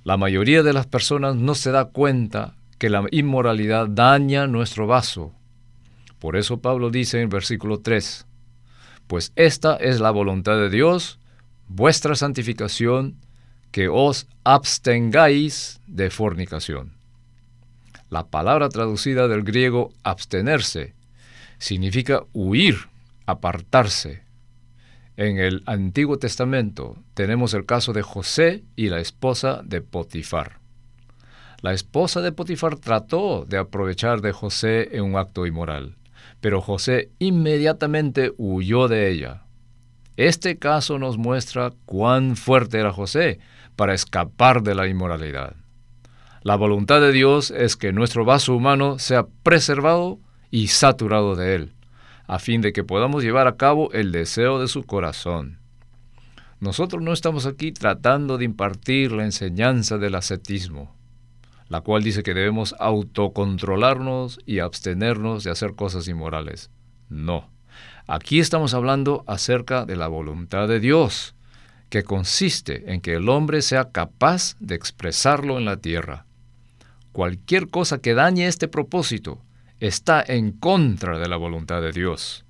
La 0.08 0.16
mayoría 0.16 0.62
de 0.62 0.72
las 0.72 0.86
personas 0.86 1.36
no 1.36 1.54
se 1.54 1.70
da 1.70 1.90
cuenta 1.90 2.54
que 2.78 2.88
la 2.88 3.04
inmoralidad 3.10 3.88
daña 3.88 4.46
nuestro 4.46 4.86
vaso. 4.86 5.34
Por 6.18 6.36
eso 6.36 6.62
Pablo 6.62 6.88
dice 6.88 7.18
en 7.18 7.24
el 7.24 7.28
versículo 7.28 7.80
3, 7.80 8.26
pues 9.06 9.32
esta 9.36 9.76
es 9.76 10.00
la 10.00 10.10
voluntad 10.10 10.56
de 10.56 10.70
Dios, 10.70 11.18
vuestra 11.66 12.14
santificación, 12.14 13.16
que 13.70 13.88
os 13.88 14.28
abstengáis 14.44 15.82
de 15.86 16.08
fornicación. 16.08 16.94
La 18.08 18.28
palabra 18.28 18.70
traducida 18.70 19.28
del 19.28 19.42
griego 19.42 19.92
abstenerse 20.04 20.94
significa 21.58 22.22
huir, 22.32 22.78
apartarse. 23.26 24.22
En 25.18 25.36
el 25.40 25.64
Antiguo 25.66 26.16
Testamento 26.20 26.96
tenemos 27.14 27.52
el 27.52 27.66
caso 27.66 27.92
de 27.92 28.02
José 28.02 28.62
y 28.76 28.88
la 28.88 29.00
esposa 29.00 29.62
de 29.64 29.80
Potifar. 29.80 30.60
La 31.60 31.72
esposa 31.72 32.20
de 32.20 32.30
Potifar 32.30 32.76
trató 32.76 33.44
de 33.44 33.58
aprovechar 33.58 34.20
de 34.20 34.30
José 34.30 34.96
en 34.96 35.02
un 35.02 35.16
acto 35.16 35.44
inmoral, 35.44 35.96
pero 36.40 36.60
José 36.60 37.10
inmediatamente 37.18 38.32
huyó 38.38 38.86
de 38.86 39.10
ella. 39.10 39.42
Este 40.16 40.56
caso 40.56 41.00
nos 41.00 41.18
muestra 41.18 41.72
cuán 41.84 42.36
fuerte 42.36 42.78
era 42.78 42.92
José, 42.92 43.40
para 43.74 43.94
escapar 43.94 44.62
de 44.62 44.76
la 44.76 44.86
inmoralidad. 44.86 45.56
La 46.44 46.54
voluntad 46.54 47.00
de 47.00 47.10
Dios 47.10 47.50
es 47.50 47.74
que 47.74 47.92
nuestro 47.92 48.24
vaso 48.24 48.54
humano 48.54 49.00
sea 49.00 49.26
preservado 49.42 50.20
y 50.52 50.68
saturado 50.68 51.34
de 51.34 51.56
Él, 51.56 51.72
a 52.28 52.38
fin 52.38 52.60
de 52.60 52.74
que 52.74 52.84
podamos 52.84 53.24
llevar 53.24 53.48
a 53.48 53.56
cabo 53.56 53.90
el 53.92 54.12
deseo 54.12 54.60
de 54.60 54.68
su 54.68 54.84
corazón. 54.84 55.58
Nosotros 56.60 57.02
no 57.02 57.12
estamos 57.12 57.46
aquí 57.46 57.72
tratando 57.72 58.36
de 58.36 58.44
impartir 58.44 59.12
la 59.12 59.24
enseñanza 59.24 59.96
del 59.96 60.14
ascetismo, 60.14 60.94
la 61.68 61.80
cual 61.80 62.02
dice 62.02 62.22
que 62.22 62.34
debemos 62.34 62.74
autocontrolarnos 62.78 64.40
y 64.44 64.58
abstenernos 64.58 65.42
de 65.42 65.50
hacer 65.50 65.74
cosas 65.74 66.06
inmorales. 66.06 66.70
No. 67.08 67.50
Aquí 68.06 68.40
estamos 68.40 68.74
hablando 68.74 69.24
acerca 69.26 69.86
de 69.86 69.96
la 69.96 70.08
voluntad 70.08 70.68
de 70.68 70.80
Dios, 70.80 71.34
que 71.88 72.02
consiste 72.02 72.92
en 72.92 73.00
que 73.00 73.14
el 73.14 73.30
hombre 73.30 73.62
sea 73.62 73.90
capaz 73.90 74.54
de 74.60 74.74
expresarlo 74.74 75.56
en 75.56 75.64
la 75.64 75.78
tierra. 75.78 76.26
Cualquier 77.12 77.68
cosa 77.68 77.98
que 77.98 78.12
dañe 78.12 78.46
este 78.46 78.68
propósito 78.68 79.40
está 79.80 80.24
en 80.26 80.52
contra 80.52 81.18
de 81.18 81.28
la 81.28 81.36
voluntad 81.36 81.80
de 81.82 81.92
Dios. 81.92 82.44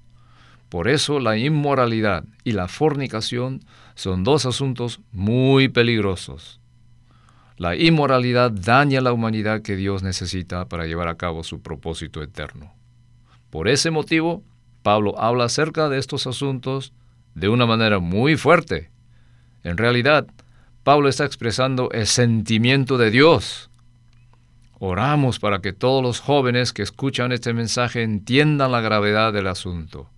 Por 0.68 0.88
eso 0.88 1.20
la 1.20 1.36
inmoralidad 1.36 2.24
y 2.44 2.52
la 2.52 2.68
fornicación 2.68 3.60
son 3.94 4.24
dos 4.24 4.46
asuntos 4.46 5.00
muy 5.12 5.68
peligrosos. 5.68 6.60
La 7.56 7.74
inmoralidad 7.74 8.50
daña 8.50 9.00
la 9.00 9.12
humanidad 9.12 9.62
que 9.62 9.76
Dios 9.76 10.02
necesita 10.02 10.68
para 10.68 10.86
llevar 10.86 11.08
a 11.08 11.16
cabo 11.16 11.42
su 11.42 11.60
propósito 11.60 12.22
eterno. 12.22 12.72
Por 13.50 13.68
ese 13.68 13.90
motivo, 13.90 14.42
Pablo 14.82 15.18
habla 15.18 15.44
acerca 15.44 15.88
de 15.88 15.98
estos 15.98 16.26
asuntos 16.26 16.92
de 17.34 17.48
una 17.48 17.66
manera 17.66 17.98
muy 17.98 18.36
fuerte 18.36 18.90
en 19.68 19.76
realidad, 19.76 20.26
Pablo 20.82 21.08
está 21.08 21.24
expresando 21.24 21.90
el 21.90 22.06
sentimiento 22.06 22.96
de 22.96 23.10
Dios. 23.10 23.67
Oramos 24.80 25.40
para 25.40 25.60
que 25.60 25.72
todos 25.72 26.02
los 26.02 26.20
jóvenes 26.20 26.72
que 26.72 26.82
escuchan 26.82 27.32
este 27.32 27.52
mensaje 27.52 28.02
entiendan 28.02 28.70
la 28.70 28.80
gravedad 28.80 29.32
del 29.32 29.48
asunto. 29.48 30.08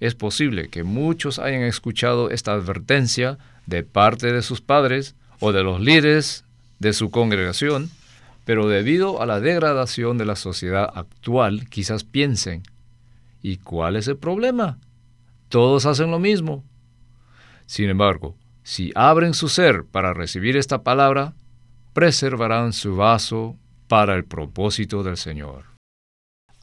Es 0.00 0.14
posible 0.14 0.68
que 0.68 0.82
muchos 0.82 1.38
hayan 1.38 1.62
escuchado 1.62 2.30
esta 2.30 2.52
advertencia 2.52 3.38
de 3.66 3.84
parte 3.84 4.32
de 4.32 4.42
sus 4.42 4.60
padres 4.60 5.14
o 5.40 5.52
de 5.52 5.62
los 5.62 5.80
líderes 5.80 6.44
de 6.80 6.92
su 6.92 7.10
congregación, 7.10 7.90
pero 8.44 8.68
debido 8.68 9.22
a 9.22 9.26
la 9.26 9.40
degradación 9.40 10.18
de 10.18 10.26
la 10.26 10.36
sociedad 10.36 10.90
actual 10.94 11.68
quizás 11.68 12.04
piensen, 12.04 12.64
¿y 13.40 13.58
cuál 13.58 13.96
es 13.96 14.08
el 14.08 14.16
problema? 14.16 14.78
Todos 15.48 15.86
hacen 15.86 16.10
lo 16.10 16.18
mismo. 16.18 16.64
Sin 17.66 17.88
embargo, 17.88 18.36
si 18.64 18.90
abren 18.96 19.32
su 19.32 19.48
ser 19.48 19.84
para 19.84 20.12
recibir 20.12 20.56
esta 20.56 20.82
palabra, 20.82 21.34
preservarán 21.92 22.72
su 22.72 22.96
vaso 22.96 23.56
para 23.88 24.14
el 24.14 24.24
propósito 24.24 25.02
del 25.02 25.16
Señor. 25.16 25.64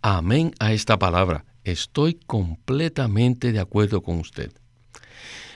Amén 0.02 0.54
a 0.60 0.74
esta 0.74 1.00
palabra. 1.00 1.46
Estoy 1.64 2.16
completamente 2.16 3.52
de 3.52 3.60
acuerdo 3.60 4.02
con 4.02 4.20
usted. 4.20 4.52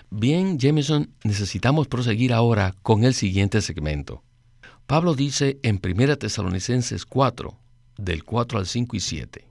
Bien, 0.09 0.57
Jameson, 0.57 1.09
necesitamos 1.23 1.87
proseguir 1.87 2.31
ahora 2.31 2.73
con 2.81 3.03
el 3.03 3.13
siguiente 3.13 3.61
segmento. 3.61 4.23
Pablo 4.85 5.15
dice 5.15 5.59
en 5.63 5.81
1 5.83 6.17
Tesalonicenses 6.17 7.05
4, 7.05 7.57
del 7.97 8.23
4 8.23 8.59
al 8.59 8.65
5 8.65 8.95
y 8.95 8.99
7. 9.01 9.45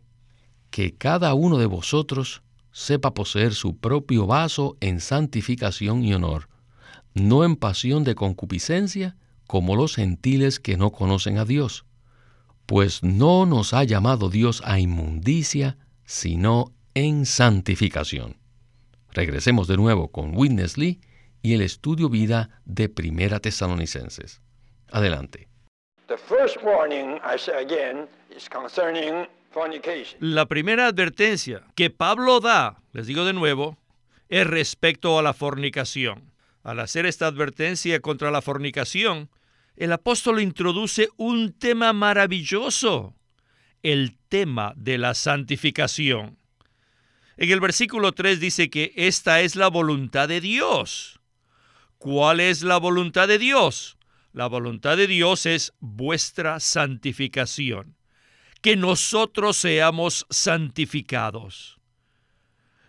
Que 0.71 0.95
cada 0.95 1.35
uno 1.35 1.59
de 1.59 1.67
vosotros 1.67 2.43
sepa 2.73 3.15
poseer 3.15 3.55
su 3.55 3.77
propio 3.77 4.27
vaso 4.27 4.77
en 4.81 5.01
santificación 5.01 6.05
y 6.05 6.15
honor, 6.15 6.49
no 7.15 7.45
en 7.45 7.57
pasión 7.57 8.05
de 8.05 8.15
concupiscencia, 8.15 9.17
como 9.47 9.77
los 9.77 9.97
gentiles 9.97 10.61
que 10.61 10.77
no 10.77 10.91
conocen 10.91 11.39
a 11.39 11.47
Dios. 11.47 11.86
Pues 12.67 13.05
no 13.05 13.47
nos 13.47 13.73
ha 13.75 13.85
llamado 13.85 14.29
Dios 14.29 14.61
a 14.65 14.81
inmundicia, 14.81 15.79
sino 16.05 16.73
en 16.95 17.25
santificación. 17.25 18.37
Regresemos 19.13 19.69
de 19.69 19.77
nuevo 19.77 20.11
con 20.11 20.37
Witness 20.37 20.77
Lee 20.77 21.01
y 21.43 21.55
el 21.55 21.63
estudio 21.63 22.09
vida 22.09 22.61
de 22.65 22.89
Primera 22.89 23.39
Tesalonicenses. 23.39 24.43
Adelante. 24.91 25.49
La 30.21 30.47
primera 30.47 30.87
advertencia 30.87 31.63
que 31.75 31.91
Pablo 31.91 32.41
da, 32.41 32.83
les 32.93 33.07
digo 33.07 33.25
de 33.25 33.33
nuevo, 33.33 33.79
es 34.29 34.47
respecto 34.47 35.19
a 35.19 35.23
la 35.23 35.35
fornicación. 35.35 36.33
Al 36.65 36.81
hacer 36.81 37.07
esta 37.07 37.29
advertencia 37.29 38.01
contra 38.01 38.33
la 38.33 38.43
fornicación, 38.43 39.31
el 39.77 39.93
apóstol 39.93 40.41
introduce 40.41 41.09
un 41.17 41.53
tema 41.53 41.93
maravilloso, 41.93 43.15
el 43.83 44.17
tema 44.29 44.73
de 44.77 44.99
la 44.99 45.15
santificación. 45.15 46.39
En 47.37 47.51
el 47.51 47.61
versículo 47.61 48.13
3 48.13 48.41
dice 48.41 48.71
que 48.71 48.93
esta 48.97 49.43
es 49.43 49.57
la 49.57 49.69
voluntad 49.69 50.29
de 50.29 50.41
Dios. 50.41 51.21
¿Cuál 51.99 52.41
es 52.41 52.63
la 52.63 52.79
voluntad 52.79 53.29
de 53.29 53.39
Dios? 53.39 53.99
La 54.33 54.47
voluntad 54.47 54.97
de 54.97 55.07
Dios 55.07 55.47
es 55.47 55.75
vuestra 55.81 56.61
santificación, 56.61 57.97
que 58.63 58.77
nosotros 58.77 59.57
seamos 59.57 60.27
santificados. 60.31 61.76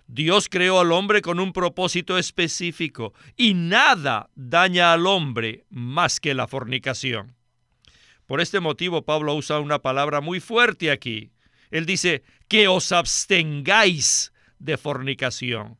Dios 0.08 0.48
creó 0.50 0.80
al 0.80 0.92
hombre 0.92 1.22
con 1.22 1.40
un 1.40 1.54
propósito 1.54 2.18
específico 2.18 3.14
y 3.36 3.54
nada 3.54 4.30
daña 4.36 4.94
al 4.94 5.06
hombre 5.06 5.66
más 5.70 6.20
que 6.20 6.34
la 6.34 6.48
fornicación. 6.48 7.36
Por 8.26 8.42
este 8.42 8.60
motivo 8.60 9.04
Pablo 9.04 9.36
usa 9.36 9.60
una 9.60 9.80
palabra 9.80 10.22
muy 10.22 10.40
fuerte 10.40 10.92
aquí. 10.92 11.32
Él 11.72 11.86
dice, 11.86 12.24
que 12.48 12.68
os 12.68 12.92
abstengáis 12.92 14.32
de 14.60 14.78
fornicación. 14.78 15.78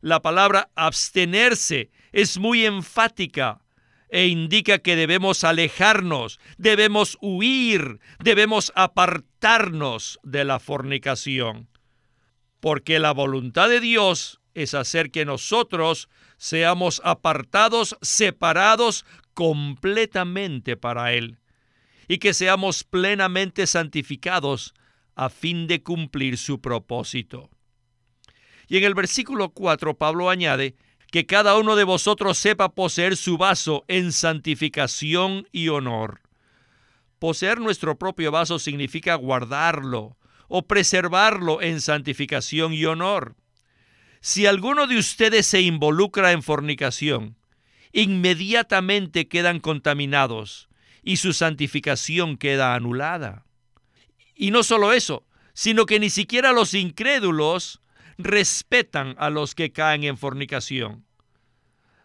La 0.00 0.20
palabra 0.20 0.70
abstenerse 0.74 1.90
es 2.12 2.38
muy 2.38 2.66
enfática 2.66 3.60
e 4.10 4.26
indica 4.26 4.78
que 4.78 4.96
debemos 4.96 5.44
alejarnos, 5.44 6.40
debemos 6.56 7.18
huir, 7.20 8.00
debemos 8.20 8.72
apartarnos 8.74 10.18
de 10.22 10.44
la 10.44 10.58
fornicación. 10.58 11.68
Porque 12.60 12.98
la 12.98 13.12
voluntad 13.12 13.68
de 13.68 13.80
Dios 13.80 14.40
es 14.54 14.74
hacer 14.74 15.10
que 15.10 15.24
nosotros 15.24 16.08
seamos 16.36 17.00
apartados, 17.04 17.96
separados 18.00 19.04
completamente 19.34 20.76
para 20.76 21.12
Él, 21.12 21.38
y 22.08 22.18
que 22.18 22.34
seamos 22.34 22.84
plenamente 22.84 23.66
santificados 23.66 24.74
a 25.14 25.28
fin 25.28 25.66
de 25.66 25.82
cumplir 25.82 26.38
su 26.38 26.60
propósito. 26.60 27.50
Y 28.66 28.76
en 28.76 28.84
el 28.84 28.94
versículo 28.94 29.50
4 29.50 29.96
Pablo 29.96 30.28
añade, 30.30 30.76
que 31.10 31.24
cada 31.24 31.56
uno 31.56 31.74
de 31.74 31.84
vosotros 31.84 32.36
sepa 32.36 32.74
poseer 32.74 33.16
su 33.16 33.38
vaso 33.38 33.84
en 33.88 34.12
santificación 34.12 35.48
y 35.52 35.68
honor. 35.68 36.20
Poseer 37.18 37.60
nuestro 37.60 37.98
propio 37.98 38.30
vaso 38.30 38.58
significa 38.58 39.14
guardarlo 39.14 40.17
o 40.48 40.66
preservarlo 40.66 41.62
en 41.62 41.80
santificación 41.80 42.72
y 42.72 42.84
honor. 42.86 43.36
Si 44.20 44.46
alguno 44.46 44.86
de 44.86 44.98
ustedes 44.98 45.46
se 45.46 45.60
involucra 45.60 46.32
en 46.32 46.42
fornicación, 46.42 47.36
inmediatamente 47.92 49.28
quedan 49.28 49.60
contaminados 49.60 50.68
y 51.02 51.18
su 51.18 51.32
santificación 51.32 52.36
queda 52.36 52.74
anulada. 52.74 53.44
Y 54.34 54.50
no 54.50 54.62
solo 54.62 54.92
eso, 54.92 55.26
sino 55.52 55.86
que 55.86 56.00
ni 56.00 56.10
siquiera 56.10 56.52
los 56.52 56.74
incrédulos 56.74 57.80
respetan 58.16 59.14
a 59.18 59.30
los 59.30 59.54
que 59.54 59.72
caen 59.72 60.04
en 60.04 60.18
fornicación. 60.18 61.04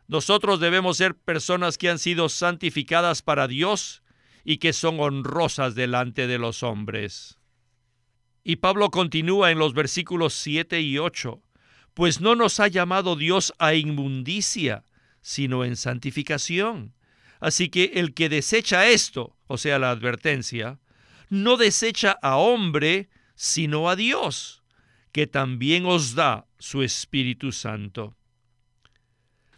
Nosotros 0.07 0.59
debemos 0.59 0.97
ser 0.97 1.15
personas 1.15 1.77
que 1.77 1.89
han 1.89 1.99
sido 1.99 2.29
santificadas 2.29 3.21
para 3.21 3.47
Dios 3.47 4.03
y 4.43 4.57
que 4.57 4.73
son 4.73 4.99
honrosas 4.99 5.75
delante 5.75 6.27
de 6.27 6.37
los 6.37 6.61
hombres. 6.61 7.39
Y 8.43 8.57
Pablo 8.57 8.91
continúa 8.91 9.51
en 9.51 9.59
los 9.59 9.73
versículos 9.73 10.33
7 10.33 10.81
y 10.81 10.97
8, 10.97 11.41
pues 11.93 12.21
no 12.21 12.35
nos 12.35 12.59
ha 12.59 12.67
llamado 12.67 13.15
Dios 13.15 13.53
a 13.59 13.73
inmundicia, 13.73 14.83
sino 15.21 15.63
en 15.63 15.75
santificación. 15.75 16.93
Así 17.39 17.69
que 17.69 17.91
el 17.95 18.13
que 18.13 18.29
desecha 18.29 18.87
esto, 18.87 19.37
o 19.47 19.57
sea, 19.57 19.79
la 19.79 19.91
advertencia, 19.91 20.79
no 21.29 21.57
desecha 21.57 22.17
a 22.21 22.37
hombre, 22.37 23.09
sino 23.35 23.89
a 23.89 23.95
Dios 23.95 24.63
que 25.13 25.27
también 25.27 25.85
os 25.85 26.15
da 26.15 26.47
su 26.57 26.81
Espíritu 26.81 27.51
Santo. 27.51 28.15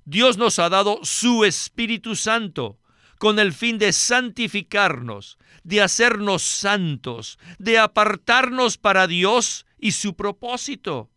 Dios 0.04 0.38
nos 0.38 0.60
ha 0.60 0.70
dado 0.70 1.00
su 1.04 1.46
Espíritu 1.46 2.16
Santo 2.16 2.78
con 3.18 3.40
el 3.40 3.54
fin 3.54 3.78
de 3.78 3.94
santificarnos, 3.94 5.38
de 5.64 5.82
hacernos 5.82 6.44
santos, 6.44 7.40
de 7.60 7.78
apartarnos 7.80 8.78
para 8.78 9.08
Dios 9.08 9.66
y 9.80 9.92
su 9.92 10.16
propósito. 10.16 11.10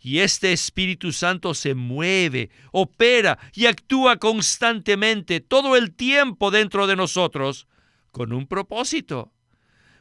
Y 0.00 0.20
este 0.20 0.52
Espíritu 0.52 1.12
Santo 1.12 1.54
se 1.54 1.74
mueve, 1.74 2.50
opera 2.70 3.38
y 3.54 3.66
actúa 3.66 4.18
constantemente 4.18 5.40
todo 5.40 5.76
el 5.76 5.94
tiempo 5.94 6.50
dentro 6.50 6.86
de 6.86 6.96
nosotros 6.96 7.66
con 8.12 8.32
un 8.32 8.46
propósito. 8.46 9.32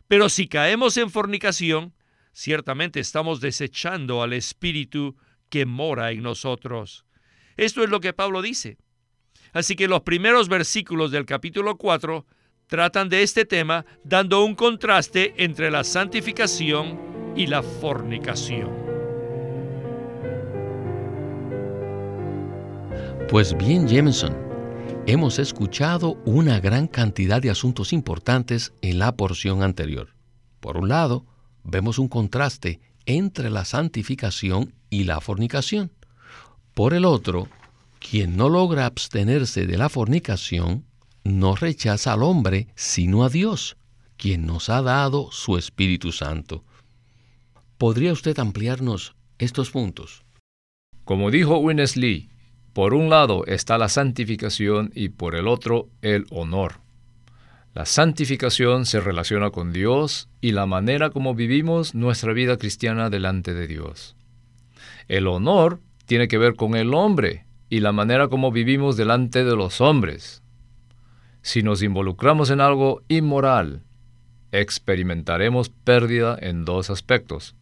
Pero 0.08 0.30
si 0.30 0.47
caemos 0.47 0.97
en 0.97 1.10
fornicación, 1.10 1.93
ciertamente 2.32 3.00
estamos 3.00 3.41
desechando 3.41 4.21
al 4.21 4.34
Espíritu 4.34 5.17
que 5.50 5.65
mora 5.65 6.12
en 6.12 6.23
nosotros. 6.23 7.06
Esto 7.58 7.84
es 7.84 7.89
lo 7.89 8.00
que 8.00 8.13
Pablo 8.13 8.41
dice. 8.41 8.78
Así 9.58 9.76
que 9.76 9.88
los 9.88 10.02
primeros 10.02 10.50
versículos 10.50 11.10
del 11.10 11.26
capítulo 11.26 11.78
4 11.78 12.28
tratan 12.67 13.10
de 13.10 13.24
este 13.24 13.43
tema 13.43 13.88
dando 14.04 14.46
un 14.46 14.54
contraste 14.54 15.34
entre 15.36 15.72
la 15.72 15.84
santificación 15.84 17.34
y 17.36 17.48
la 17.48 17.63
fornicación. 17.63 18.70
Pues 23.30 23.58
bien, 23.58 23.88
Jameson, 23.88 24.38
hemos 25.08 25.39
escuchado 25.39 26.22
una 26.24 26.60
gran 26.60 26.88
cantidad 26.88 27.41
de 27.41 27.50
asuntos 27.50 27.93
importantes 27.93 28.74
en 28.84 29.00
la 29.00 29.15
porción 29.15 29.63
anterior. 29.63 30.10
Por 30.60 30.78
un 30.78 30.89
lado, 30.89 31.26
vemos 31.63 31.98
un 31.98 32.10
contraste 32.10 32.80
entre 33.08 33.50
la 33.50 33.65
santificación 33.65 34.76
y 34.91 35.06
la 35.06 35.20
fornicación. 35.20 35.89
Por 36.76 36.93
el 36.93 37.06
otro, 37.06 37.48
quien 37.99 38.38
no 38.38 38.49
logra 38.49 38.86
abstenerse 38.86 39.65
de 39.65 39.77
la 39.77 39.89
fornicación 39.89 40.86
no 41.23 41.55
rechaza 41.55 42.13
al 42.13 42.23
hombre, 42.23 42.67
sino 42.75 43.23
a 43.23 43.29
Dios, 43.29 43.77
quien 44.15 44.45
nos 44.45 44.69
ha 44.69 44.81
dado 44.81 45.31
su 45.31 45.57
Espíritu 45.57 46.12
Santo. 46.12 46.63
¿Podría 47.77 48.13
usted 48.13 48.38
ampliarnos 48.39 49.15
estos 49.38 49.71
puntos? 49.71 50.23
Como 51.03 51.31
dijo 51.31 51.57
Winnesley, 51.57 52.29
por 52.73 52.93
un 52.93 53.10
lado 53.10 53.45
está 53.45 53.77
la 53.77 53.89
santificación 53.89 54.91
y 54.93 55.10
por 55.10 55.36
el 55.36 55.47
otro 55.47 55.89
el 56.01 56.25
honor. 56.29 56.81
La 57.73 57.86
santificación 57.86 58.86
se 58.86 58.99
relaciona 58.99 59.51
con 59.51 59.71
Dios 59.71 60.29
y 60.41 60.51
la 60.51 60.65
manera 60.65 61.10
como 61.10 61.36
vivimos 61.36 61.93
nuestra 61.93 62.33
vida 62.33 62.57
cristiana 62.57 63.10
delante 63.10 63.53
de 63.53 63.67
Dios. 63.67 64.15
El 65.07 65.27
honor 65.27 65.79
tiene 66.05 66.27
que 66.27 66.38
ver 66.38 66.55
con 66.55 66.75
el 66.75 66.93
hombre 66.93 67.46
y 67.69 67.80
la 67.80 67.91
manera 67.91 68.27
como 68.27 68.51
vivimos 68.51 68.97
delante 68.97 69.43
de 69.43 69.56
los 69.56 69.82
hombres. 69.82 70.41
Si 71.41 71.63
nos 71.63 71.82
involucramos 71.82 72.49
en 72.49 72.62
algo 72.62 73.01
inmoral, 73.08 73.84
experimentaremos 74.51 75.69
pérdida 75.69 76.38
en 76.39 76.65
dos 76.65 76.89
aspectos. 76.89 77.56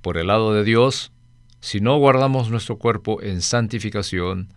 Por 0.00 0.16
el 0.16 0.28
lado 0.28 0.52
de 0.52 0.64
Dios, 0.64 1.12
si 1.60 1.80
no 1.80 1.98
guardamos 1.98 2.50
nuestro 2.50 2.78
cuerpo 2.78 3.22
en 3.22 3.42
santificación, 3.42 4.52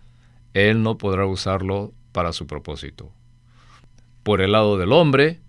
Él 0.54 0.82
no 0.82 0.98
podrá 0.98 1.26
usarlo 1.26 1.92
para 2.12 2.32
su 2.32 2.46
propósito. 2.46 3.12
Por 4.22 4.40
el 4.40 4.52
lado 4.52 4.78
del 4.78 4.92
hombre, 4.92 5.40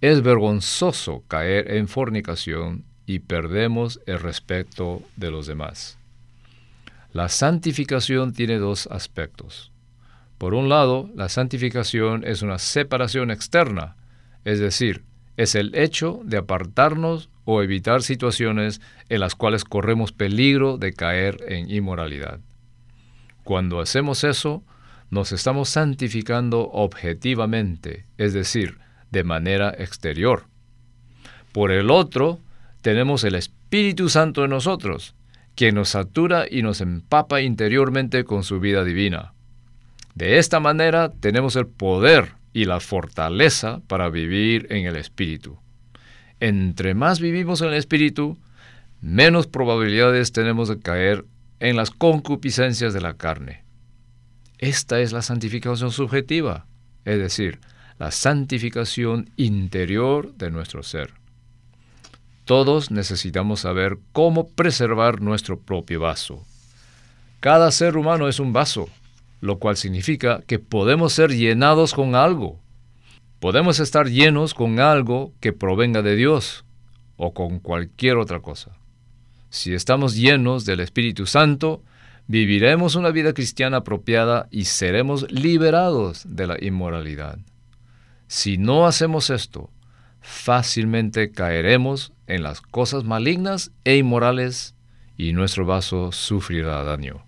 es 0.00 0.22
vergonzoso 0.22 1.24
caer 1.28 1.72
en 1.72 1.88
fornicación 1.88 2.84
y 3.06 3.20
perdemos 3.20 4.00
el 4.06 4.20
respeto 4.20 5.02
de 5.16 5.30
los 5.30 5.46
demás. 5.46 5.99
La 7.12 7.28
santificación 7.28 8.32
tiene 8.32 8.58
dos 8.58 8.86
aspectos. 8.86 9.72
Por 10.38 10.54
un 10.54 10.68
lado, 10.68 11.10
la 11.16 11.28
santificación 11.28 12.24
es 12.24 12.42
una 12.42 12.58
separación 12.58 13.30
externa, 13.30 13.96
es 14.44 14.60
decir, 14.60 15.02
es 15.36 15.54
el 15.54 15.74
hecho 15.74 16.20
de 16.24 16.36
apartarnos 16.36 17.28
o 17.44 17.62
evitar 17.62 18.02
situaciones 18.02 18.80
en 19.08 19.20
las 19.20 19.34
cuales 19.34 19.64
corremos 19.64 20.12
peligro 20.12 20.78
de 20.78 20.92
caer 20.92 21.38
en 21.48 21.70
inmoralidad. 21.70 22.40
Cuando 23.42 23.80
hacemos 23.80 24.22
eso, 24.22 24.62
nos 25.10 25.32
estamos 25.32 25.68
santificando 25.68 26.70
objetivamente, 26.70 28.06
es 28.16 28.32
decir, 28.32 28.78
de 29.10 29.24
manera 29.24 29.74
exterior. 29.76 30.44
Por 31.52 31.72
el 31.72 31.90
otro, 31.90 32.38
tenemos 32.82 33.24
el 33.24 33.34
Espíritu 33.34 34.08
Santo 34.08 34.44
en 34.44 34.50
nosotros, 34.50 35.16
quien 35.60 35.74
nos 35.74 35.90
satura 35.90 36.46
y 36.50 36.62
nos 36.62 36.80
empapa 36.80 37.42
interiormente 37.42 38.24
con 38.24 38.44
su 38.44 38.60
vida 38.60 38.82
divina. 38.82 39.34
De 40.14 40.38
esta 40.38 40.58
manera 40.58 41.12
tenemos 41.12 41.54
el 41.54 41.66
poder 41.66 42.32
y 42.54 42.64
la 42.64 42.80
fortaleza 42.80 43.82
para 43.86 44.08
vivir 44.08 44.68
en 44.70 44.86
el 44.86 44.96
Espíritu. 44.96 45.58
Entre 46.40 46.94
más 46.94 47.20
vivimos 47.20 47.60
en 47.60 47.68
el 47.68 47.74
Espíritu, 47.74 48.38
menos 49.02 49.48
probabilidades 49.48 50.32
tenemos 50.32 50.70
de 50.70 50.80
caer 50.80 51.26
en 51.58 51.76
las 51.76 51.90
concupiscencias 51.90 52.94
de 52.94 53.02
la 53.02 53.18
carne. 53.18 53.62
Esta 54.56 55.00
es 55.00 55.12
la 55.12 55.20
santificación 55.20 55.90
subjetiva, 55.90 56.64
es 57.04 57.18
decir, 57.18 57.60
la 57.98 58.10
santificación 58.12 59.28
interior 59.36 60.32
de 60.36 60.50
nuestro 60.50 60.82
ser. 60.82 61.19
Todos 62.50 62.90
necesitamos 62.90 63.60
saber 63.60 63.98
cómo 64.10 64.48
preservar 64.48 65.20
nuestro 65.22 65.60
propio 65.60 66.00
vaso. 66.00 66.44
Cada 67.38 67.70
ser 67.70 67.96
humano 67.96 68.26
es 68.26 68.40
un 68.40 68.52
vaso, 68.52 68.88
lo 69.40 69.60
cual 69.60 69.76
significa 69.76 70.42
que 70.48 70.58
podemos 70.58 71.12
ser 71.12 71.30
llenados 71.30 71.94
con 71.94 72.16
algo. 72.16 72.58
Podemos 73.38 73.78
estar 73.78 74.08
llenos 74.08 74.52
con 74.52 74.80
algo 74.80 75.32
que 75.38 75.52
provenga 75.52 76.02
de 76.02 76.16
Dios 76.16 76.64
o 77.16 77.34
con 77.34 77.60
cualquier 77.60 78.16
otra 78.16 78.40
cosa. 78.40 78.72
Si 79.48 79.72
estamos 79.72 80.16
llenos 80.16 80.64
del 80.64 80.80
Espíritu 80.80 81.26
Santo, 81.26 81.84
viviremos 82.26 82.96
una 82.96 83.10
vida 83.10 83.32
cristiana 83.32 83.76
apropiada 83.76 84.48
y 84.50 84.64
seremos 84.64 85.30
liberados 85.30 86.24
de 86.26 86.48
la 86.48 86.56
inmoralidad. 86.60 87.38
Si 88.26 88.58
no 88.58 88.88
hacemos 88.88 89.30
esto, 89.30 89.70
fácilmente 90.20 91.32
caeremos 91.32 92.12
en 92.26 92.42
las 92.42 92.60
cosas 92.60 93.04
malignas 93.04 93.72
e 93.84 93.96
inmorales 93.96 94.74
y 95.16 95.32
nuestro 95.32 95.66
vaso 95.66 96.12
sufrirá 96.12 96.82
daño. 96.84 97.24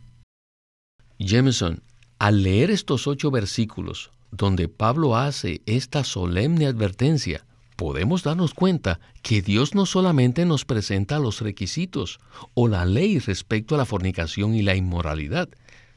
Jameson, 1.19 1.83
al 2.19 2.43
leer 2.43 2.71
estos 2.71 3.07
ocho 3.07 3.31
versículos, 3.31 4.11
donde 4.31 4.69
Pablo 4.69 5.17
hace 5.17 5.61
esta 5.67 6.05
solemne 6.05 6.67
advertencia, 6.67 7.45
podemos 7.77 8.23
darnos 8.23 8.55
cuenta 8.55 9.01
que 9.23 9.43
Dios 9.43 9.75
no 9.75 9.87
solamente 9.87 10.45
nos 10.45 10.65
presenta 10.65 11.19
los 11.19 11.41
requisitos 11.41 12.21
o 12.55 12.69
la 12.69 12.85
ley 12.85 13.19
respecto 13.19 13.75
a 13.75 13.79
la 13.79 13.85
fornicación 13.85 14.55
y 14.55 14.63
la 14.63 14.75
inmoralidad, 14.75 15.49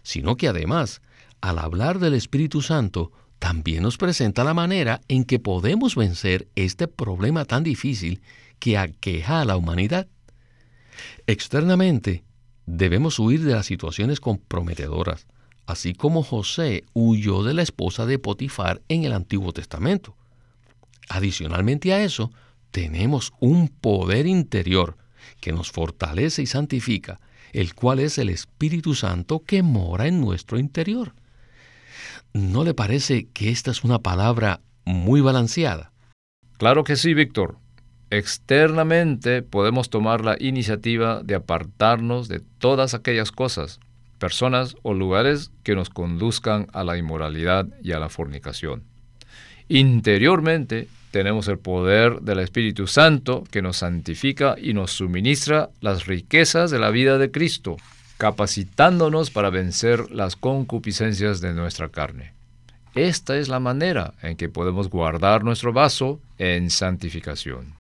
sino 0.03 0.35
que 0.35 0.47
además, 0.47 1.01
al 1.41 1.59
hablar 1.59 1.99
del 1.99 2.13
Espíritu 2.13 2.61
Santo, 2.61 3.11
también 3.39 3.83
nos 3.83 3.97
presenta 3.97 4.43
la 4.43 4.53
manera 4.53 5.01
en 5.07 5.23
que 5.25 5.39
podemos 5.39 5.95
vencer 5.95 6.47
este 6.55 6.87
problema 6.87 7.45
tan 7.45 7.63
difícil 7.63 8.21
que 8.59 8.77
aqueja 8.77 9.41
a 9.41 9.45
la 9.45 9.57
humanidad. 9.57 10.07
Externamente, 11.27 12.23
debemos 12.65 13.19
huir 13.19 13.43
de 13.43 13.53
las 13.53 13.65
situaciones 13.65 14.19
comprometedoras, 14.19 15.27
así 15.65 15.93
como 15.93 16.23
José 16.23 16.83
huyó 16.93 17.43
de 17.43 17.53
la 17.53 17.61
esposa 17.61 18.05
de 18.05 18.19
Potifar 18.19 18.81
en 18.87 19.03
el 19.03 19.13
Antiguo 19.13 19.51
Testamento. 19.51 20.15
Adicionalmente 21.09 21.93
a 21.93 22.03
eso, 22.03 22.31
tenemos 22.71 23.33
un 23.39 23.69
poder 23.69 24.25
interior 24.27 24.97
que 25.39 25.51
nos 25.51 25.71
fortalece 25.71 26.41
y 26.41 26.45
santifica, 26.45 27.19
el 27.53 27.73
cual 27.73 27.99
es 27.99 28.17
el 28.17 28.29
Espíritu 28.29 28.95
Santo 28.95 29.43
que 29.43 29.63
mora 29.63 30.07
en 30.07 30.19
nuestro 30.19 30.59
interior. 30.59 31.13
¿No 32.35 32.65
le 32.65 32.73
parece 32.73 33.29
que 33.33 33.49
esta 33.49 33.71
es 33.71 33.85
una 33.85 33.99
palabra 33.99 34.59
muy 34.83 35.21
balanceada? 35.21 35.93
Claro 36.57 36.83
que 36.83 36.97
sí, 36.97 37.13
Víctor. 37.13 37.59
Externamente 38.09 39.41
podemos 39.41 39.89
tomar 39.89 40.25
la 40.25 40.35
iniciativa 40.37 41.23
de 41.23 41.35
apartarnos 41.35 42.27
de 42.27 42.41
todas 42.57 42.93
aquellas 42.93 43.31
cosas 43.31 43.79
personas 44.19 44.75
o 44.81 44.93
lugares 44.93 45.53
que 45.63 45.75
nos 45.75 45.89
conduzcan 45.89 46.67
a 46.73 46.83
la 46.83 46.97
inmoralidad 46.97 47.69
y 47.81 47.93
a 47.93 47.99
la 47.99 48.09
fornicación. 48.09 48.83
Interiormente 49.69 50.89
tenemos 51.11 51.47
el 51.47 51.57
poder 51.57 52.19
del 52.19 52.39
Espíritu 52.39 52.85
Santo 52.85 53.45
que 53.49 53.61
nos 53.61 53.77
santifica 53.77 54.57
y 54.61 54.73
nos 54.73 54.91
suministra 54.91 55.69
las 55.79 56.05
riquezas 56.05 56.69
de 56.69 56.79
la 56.79 56.89
vida 56.89 57.17
de 57.17 57.31
Cristo, 57.31 57.77
capacitándonos 58.17 59.29
para 59.31 59.49
vencer 59.49 60.11
las 60.11 60.35
concupiscencias 60.35 61.41
de 61.41 61.53
nuestra 61.53 61.89
carne. 61.89 62.33
Esta 62.93 63.37
es 63.37 63.49
la 63.49 63.59
manera 63.59 64.13
en 64.21 64.37
que 64.37 64.47
podemos 64.47 64.89
guardar 64.89 65.43
nuestro 65.43 65.73
vaso 65.73 66.21
en 66.37 66.69
santificación. 66.69 67.75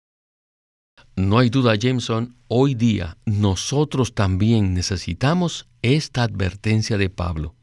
No 1.16 1.38
hay 1.38 1.50
duda, 1.50 1.74
Jameson, 1.74 2.36
hoy 2.46 2.74
día 2.74 3.16
nosotros 3.24 4.14
también 4.14 4.72
necesitamos 4.72 5.66
esta 5.82 6.22
advertencia 6.22 6.96
de 6.96 7.10
Pablo. 7.10 7.54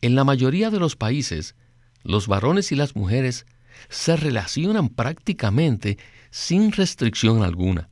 En 0.00 0.14
la 0.14 0.24
mayoría 0.24 0.70
de 0.70 0.80
los 0.80 0.96
países, 0.96 1.56
los 2.02 2.26
varones 2.26 2.72
y 2.72 2.76
las 2.76 2.96
mujeres 2.96 3.46
se 3.88 4.16
relacionan 4.16 4.88
prácticamente 4.88 5.98
sin 6.30 6.72
restricción 6.72 7.42
alguna. 7.42 7.90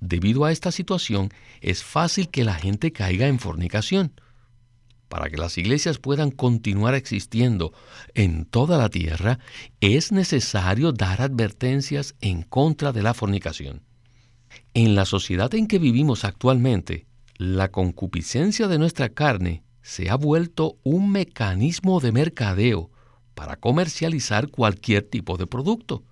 Debido 0.00 0.44
a 0.44 0.52
esta 0.52 0.72
situación, 0.72 1.30
es 1.60 1.82
fácil 1.82 2.28
que 2.28 2.44
la 2.44 2.54
gente 2.54 2.92
caiga 2.92 3.26
en 3.26 3.38
fornicación. 3.38 4.12
Para 5.08 5.30
que 5.30 5.36
las 5.36 5.56
iglesias 5.56 5.98
puedan 5.98 6.30
continuar 6.30 6.94
existiendo 6.94 7.72
en 8.14 8.44
toda 8.44 8.76
la 8.76 8.88
tierra, 8.88 9.38
es 9.80 10.12
necesario 10.12 10.92
dar 10.92 11.22
advertencias 11.22 12.14
en 12.20 12.42
contra 12.42 12.92
de 12.92 13.02
la 13.02 13.14
fornicación. 13.14 13.82
En 14.74 14.94
la 14.94 15.04
sociedad 15.04 15.54
en 15.54 15.68
que 15.68 15.78
vivimos 15.78 16.24
actualmente, 16.24 17.06
la 17.36 17.70
concupiscencia 17.70 18.66
de 18.66 18.78
nuestra 18.78 19.10
carne 19.10 19.62
se 19.82 20.10
ha 20.10 20.16
vuelto 20.16 20.78
un 20.82 21.10
mecanismo 21.10 22.00
de 22.00 22.10
mercadeo 22.10 22.90
para 23.34 23.56
comercializar 23.56 24.48
cualquier 24.48 25.02
tipo 25.02 25.36
de 25.36 25.46
producto. 25.46 26.02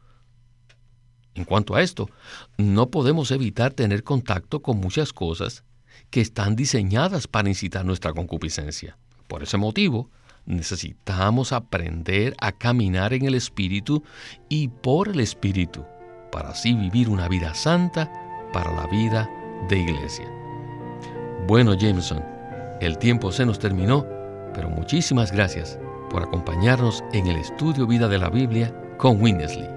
En 1.35 1.45
cuanto 1.45 1.75
a 1.75 1.83
esto, 1.83 2.09
no 2.57 2.91
podemos 2.91 3.31
evitar 3.31 3.73
tener 3.73 4.05
contacto 4.05 4.63
con 4.63 4.79
muchas 4.79 5.13
cosas 5.13 5.65
que 6.11 6.21
están 6.21 6.55
diseñadas 6.57 7.27
para 7.27 7.49
incitar 7.49 7.85
nuestra 7.85 8.13
concupiscencia. 8.13 8.97
Por 9.27 9.43
ese 9.43 9.57
motivo, 9.57 10.11
necesitamos 10.47 11.53
aprender 11.53 12.35
a 12.41 12.53
caminar 12.53 13.15
en 13.15 13.25
el 13.25 13.35
Espíritu 13.35 14.05
y 14.49 14.69
por 14.69 15.09
el 15.09 15.21
Espíritu, 15.21 15.85
para 16.31 16.51
así 16.51 16.75
vivir 16.75 17.09
una 17.09 17.29
vida 17.29 17.55
santa 17.55 18.13
para 18.53 18.73
la 18.73 18.87
vida 18.87 19.29
de 19.69 19.79
iglesia. 19.79 20.29
Bueno, 21.49 21.75
Jameson, 21.75 22.23
el 22.81 22.99
tiempo 22.99 23.33
se 23.33 23.47
nos 23.47 23.59
terminó, 23.59 24.07
pero 24.55 24.71
muchísimas 24.71 25.33
gracias 25.33 25.79
por 26.11 26.23
acompañarnos 26.23 27.03
en 27.13 27.27
el 27.27 27.37
estudio 27.37 27.87
Vida 27.87 28.09
de 28.09 28.19
la 28.19 28.31
Biblia 28.31 28.73
con 28.99 29.21
Winnesley. 29.21 29.74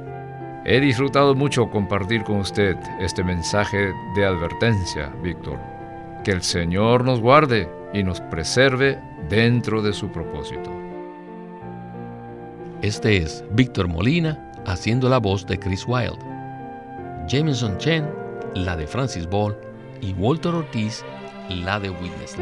He 0.67 0.81
disfrutado 0.81 1.33
mucho 1.33 1.69
compartir 1.69 2.23
con 2.23 2.37
usted 2.37 2.75
este 2.99 3.23
mensaje 3.23 3.93
de 4.15 4.25
advertencia, 4.25 5.07
Víctor. 5.23 5.57
Que 6.23 6.31
el 6.31 6.43
Señor 6.43 7.05
nos 7.05 7.21
guarde 7.21 7.69
y 7.93 8.03
nos 8.03 8.19
preserve 8.19 8.99
dentro 9.29 9.81
de 9.81 9.93
su 9.93 10.09
propósito. 10.09 10.69
Este 12.81 13.17
es 13.17 13.43
Víctor 13.51 13.87
Molina 13.87 14.51
haciendo 14.65 15.07
la 15.07 15.19
voz 15.19 15.47
de 15.47 15.57
Chris 15.57 15.85
Wilde. 15.87 16.19
Jameson 17.27 17.77
Chen 17.77 18.05
la 18.57 18.75
de 18.75 18.87
Francis 18.87 19.27
Ball, 19.27 19.55
y 20.01 20.13
Walter 20.13 20.53
Ortiz, 20.53 21.03
la 21.49 21.79
de 21.79 21.89
Witness 21.89 22.37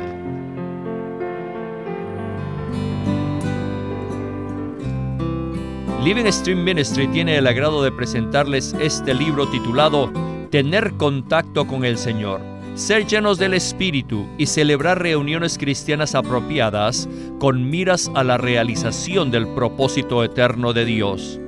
Living 6.05 6.31
Stream 6.31 6.63
Ministry 6.63 7.07
tiene 7.07 7.35
el 7.35 7.47
agrado 7.47 7.81
de 7.81 7.91
presentarles 7.91 8.75
este 8.79 9.15
libro 9.15 9.47
titulado 9.49 10.13
Tener 10.51 10.93
contacto 10.97 11.65
con 11.65 11.83
el 11.83 11.97
Señor, 11.97 12.41
ser 12.75 13.07
llenos 13.07 13.39
del 13.39 13.55
Espíritu 13.55 14.27
y 14.37 14.45
celebrar 14.45 15.01
reuniones 15.01 15.57
cristianas 15.57 16.13
apropiadas 16.13 17.09
con 17.39 17.71
miras 17.71 18.11
a 18.13 18.23
la 18.23 18.37
realización 18.37 19.31
del 19.31 19.47
propósito 19.47 20.23
eterno 20.23 20.73
de 20.73 20.85
Dios. 20.85 21.39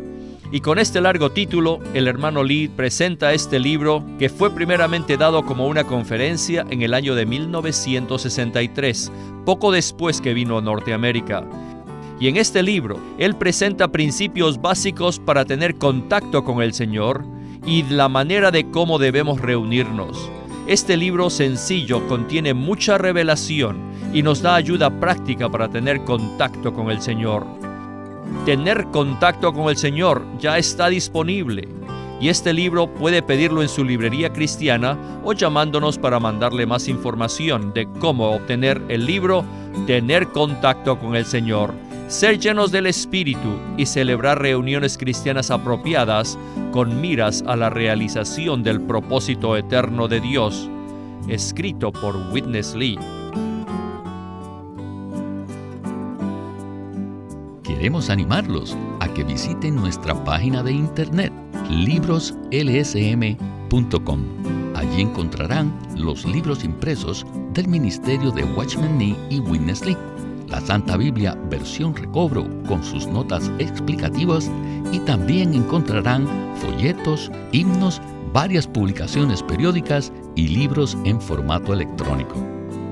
Y 0.52 0.62
con 0.62 0.80
este 0.80 1.02
largo 1.02 1.30
título, 1.30 1.80
el 1.94 2.08
hermano 2.08 2.44
Lee 2.44 2.68
presenta 2.68 3.34
este 3.34 3.60
libro 3.60 4.04
que 4.18 4.30
fue 4.30 4.50
primeramente 4.50 5.18
dado 5.18 5.46
como 5.46 5.68
una 5.68 5.84
conferencia 5.84 6.66
en 6.72 6.82
el 6.82 6.96
año 6.96 7.14
de 7.14 7.28
1963, 7.28 9.12
poco 9.46 9.72
después 9.72 10.20
que 10.20 10.34
vino 10.34 10.58
a 10.58 10.62
Norteamérica. 10.62 11.46
Y 12.20 12.28
en 12.28 12.38
este 12.38 12.64
libro, 12.64 13.00
él 13.20 13.36
presenta 13.36 13.90
principios 13.90 14.60
básicos 14.60 15.20
para 15.20 15.46
tener 15.46 15.76
contacto 15.76 16.44
con 16.44 16.62
el 16.62 16.74
Señor 16.74 17.24
y 17.66 17.84
la 17.84 18.10
manera 18.10 18.50
de 18.50 18.70
cómo 18.72 18.98
debemos 18.98 19.40
reunirnos. 19.40 20.30
Este 20.68 20.98
libro 20.98 21.30
sencillo 21.30 22.08
contiene 22.08 22.54
mucha 22.54 22.98
revelación 22.98 23.78
y 24.14 24.24
nos 24.24 24.42
da 24.42 24.56
ayuda 24.56 24.90
práctica 25.00 25.50
para 25.50 25.70
tener 25.70 26.04
contacto 26.06 26.74
con 26.74 26.90
el 26.90 27.02
Señor. 27.02 27.46
Tener 28.46 28.86
contacto 28.88 29.54
con 29.54 29.70
el 29.70 29.78
Señor 29.78 30.26
ya 30.40 30.58
está 30.58 30.90
disponible 30.90 31.68
y 32.20 32.30
este 32.30 32.52
libro 32.52 32.88
puede 32.88 33.22
pedirlo 33.22 33.62
en 33.62 33.70
su 33.70 33.84
librería 33.84 34.34
cristiana 34.34 34.98
o 35.24 35.34
llamándonos 35.34 36.00
para 36.00 36.20
mandarle 36.20 36.66
más 36.66 36.88
información 36.88 37.74
de 37.74 37.88
cómo 38.00 38.32
obtener 38.32 38.82
el 38.90 39.06
libro 39.06 39.46
Tener 39.86 40.28
contacto 40.30 41.00
con 41.00 41.16
el 41.16 41.26
Señor, 41.26 41.74
ser 42.08 42.40
llenos 42.40 42.72
del 42.72 42.88
Espíritu 42.88 43.60
y 43.78 43.86
celebrar 43.86 44.42
reuniones 44.42 44.98
cristianas 44.98 45.52
apropiadas 45.52 46.40
con 46.72 47.02
miras 47.02 47.44
a 47.48 47.56
la 47.56 47.70
realización 47.70 48.64
del 48.64 48.82
propósito 48.82 49.56
eterno 49.58 50.08
de 50.08 50.22
Dios, 50.22 50.70
escrito 51.28 51.92
por 51.92 52.16
Witness 52.32 52.74
Lee. 52.76 52.98
Queremos 57.64 58.10
animarlos 58.10 58.76
a 59.02 59.14
que 59.14 59.24
visiten 59.24 59.76
nuestra 59.76 60.24
página 60.24 60.64
de 60.64 60.72
internet 60.72 61.32
libroslsm.com. 61.70 64.20
Allí 64.76 65.02
encontrarán 65.02 65.78
los 65.98 66.26
libros 66.26 66.64
impresos 66.64 67.26
del 67.54 67.68
Ministerio 67.68 68.32
de 68.32 68.44
Watchman 68.44 68.98
Nee 68.98 69.16
y 69.30 69.40
Witness 69.40 69.86
Lee, 69.86 69.98
la 70.48 70.62
Santa 70.62 70.98
Biblia 70.98 71.38
versión 71.50 71.96
recobro 71.96 72.46
con 72.68 72.84
sus 72.84 73.08
notas 73.08 73.52
explicativas 73.60 74.50
y 74.92 75.00
también 75.00 75.54
encontrarán 75.54 76.28
folletos, 76.56 77.32
himnos, 77.52 78.02
varias 78.34 78.68
publicaciones 78.68 79.44
periódicas 79.44 80.12
y 80.36 80.48
libros 80.48 80.98
en 81.06 81.22
formato 81.22 81.74
electrónico. 81.74 82.36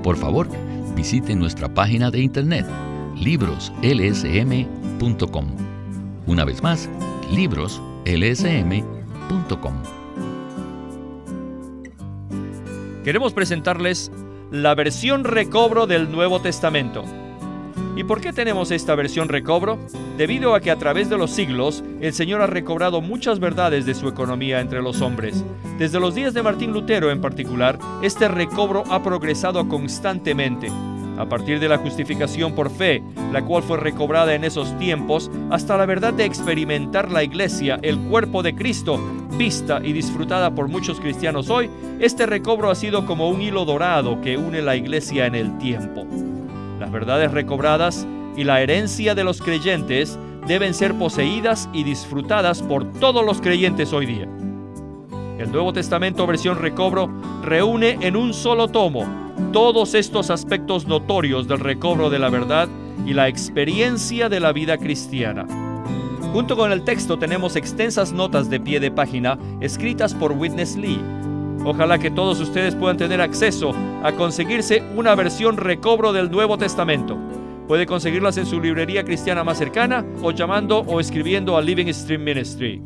Por 0.03 0.17
favor, 0.17 0.47
visite 0.95 1.35
nuestra 1.35 1.73
página 1.73 2.11
de 2.11 2.21
internet 2.21 2.67
libroslsm.com. 3.15 5.45
Una 6.27 6.43
vez 6.43 6.61
más, 6.63 6.89
libroslsm.com. 7.31 9.73
Queremos 13.03 13.33
presentarles 13.33 14.11
la 14.51 14.73
versión 14.73 15.23
recobro 15.23 15.85
del 15.87 16.11
Nuevo 16.11 16.41
Testamento. 16.41 17.05
¿Y 17.95 18.03
por 18.03 18.19
qué 18.19 18.33
tenemos 18.33 18.71
esta 18.71 18.93
versión 18.93 19.29
recobro? 19.29 19.79
Debido 20.17 20.53
a 20.53 20.59
que 20.59 20.69
a 20.69 20.75
través 20.75 21.09
de 21.09 21.17
los 21.17 21.31
siglos 21.31 21.81
el 22.01 22.13
Señor 22.13 22.41
ha 22.41 22.47
recobrado 22.47 22.99
muchas 22.99 23.39
verdades 23.39 23.85
de 23.85 23.95
su 23.95 24.09
economía 24.09 24.59
entre 24.59 24.81
los 24.81 25.01
hombres. 25.01 25.45
Desde 25.77 25.99
los 25.99 26.13
días 26.13 26.33
de 26.33 26.43
Martín 26.43 26.73
Lutero 26.73 27.09
en 27.09 27.21
particular, 27.21 27.79
este 28.01 28.27
recobro 28.27 28.83
ha 28.89 29.01
progresado 29.01 29.67
constantemente 29.69 30.69
a 31.17 31.25
partir 31.29 31.61
de 31.61 31.69
la 31.69 31.77
justificación 31.77 32.53
por 32.53 32.69
fe, 32.69 33.01
la 33.31 33.41
cual 33.43 33.63
fue 33.63 33.77
recobrada 33.77 34.35
en 34.35 34.43
esos 34.43 34.77
tiempos, 34.77 35.31
hasta 35.49 35.77
la 35.77 35.85
verdad 35.85 36.13
de 36.13 36.25
experimentar 36.25 37.09
la 37.09 37.23
iglesia, 37.23 37.79
el 37.81 37.97
cuerpo 37.97 38.43
de 38.43 38.53
Cristo, 38.53 38.99
vista 39.37 39.79
y 39.81 39.93
disfrutada 39.93 40.53
por 40.53 40.67
muchos 40.67 40.99
cristianos 40.99 41.49
hoy, 41.49 41.69
este 42.01 42.25
recobro 42.25 42.69
ha 42.69 42.75
sido 42.75 43.05
como 43.05 43.29
un 43.29 43.41
hilo 43.41 43.63
dorado 43.63 44.19
que 44.19 44.35
une 44.35 44.61
la 44.61 44.75
iglesia 44.75 45.25
en 45.25 45.35
el 45.35 45.57
tiempo. 45.57 46.05
Verdades 46.95 47.29
recobradas 47.33 48.07
y 48.37 48.45
la 48.45 48.61
herencia 48.61 49.15
de 49.15 49.25
los 49.25 49.41
creyentes 49.41 50.17
deben 50.47 50.73
ser 50.73 50.97
poseídas 50.97 51.67
y 51.73 51.83
disfrutadas 51.83 52.61
por 52.61 52.89
todos 52.93 53.25
los 53.25 53.41
creyentes 53.41 53.91
hoy 53.91 54.05
día. 54.05 54.29
El 55.37 55.51
Nuevo 55.51 55.73
Testamento 55.73 56.25
versión 56.25 56.57
recobro 56.57 57.09
reúne 57.43 57.97
en 57.99 58.15
un 58.15 58.33
solo 58.33 58.69
tomo 58.69 59.05
todos 59.51 59.93
estos 59.93 60.29
aspectos 60.29 60.87
notorios 60.87 61.49
del 61.49 61.59
recobro 61.59 62.09
de 62.09 62.19
la 62.19 62.29
verdad 62.29 62.69
y 63.05 63.11
la 63.11 63.27
experiencia 63.27 64.29
de 64.29 64.39
la 64.39 64.53
vida 64.53 64.77
cristiana. 64.77 65.45
Junto 66.31 66.55
con 66.55 66.71
el 66.71 66.85
texto 66.85 67.19
tenemos 67.19 67.57
extensas 67.57 68.13
notas 68.13 68.49
de 68.49 68.61
pie 68.61 68.79
de 68.79 68.91
página 68.91 69.37
escritas 69.59 70.13
por 70.13 70.31
Witness 70.31 70.77
Lee. 70.77 71.01
Ojalá 71.63 71.99
que 71.99 72.11
todos 72.11 72.39
ustedes 72.39 72.75
puedan 72.75 72.97
tener 72.97 73.21
acceso 73.21 73.73
a 74.03 74.11
conseguirse 74.11 74.83
una 74.95 75.15
versión 75.15 75.57
recobro 75.57 76.13
del 76.13 76.29
Nuevo 76.29 76.57
Testamento. 76.57 77.17
Puede 77.67 77.87
conseguirlas 77.87 78.37
en 78.37 78.45
su 78.45 78.61
librería 78.61 79.03
cristiana 79.03 79.43
más 79.43 79.57
cercana 79.57 80.05
o 80.21 80.29
llamando 80.31 80.81
o 80.81 80.99
escribiendo 80.99 81.57
a 81.57 81.61
Living 81.61 81.91
Stream 81.91 82.23
Ministry. 82.23 82.79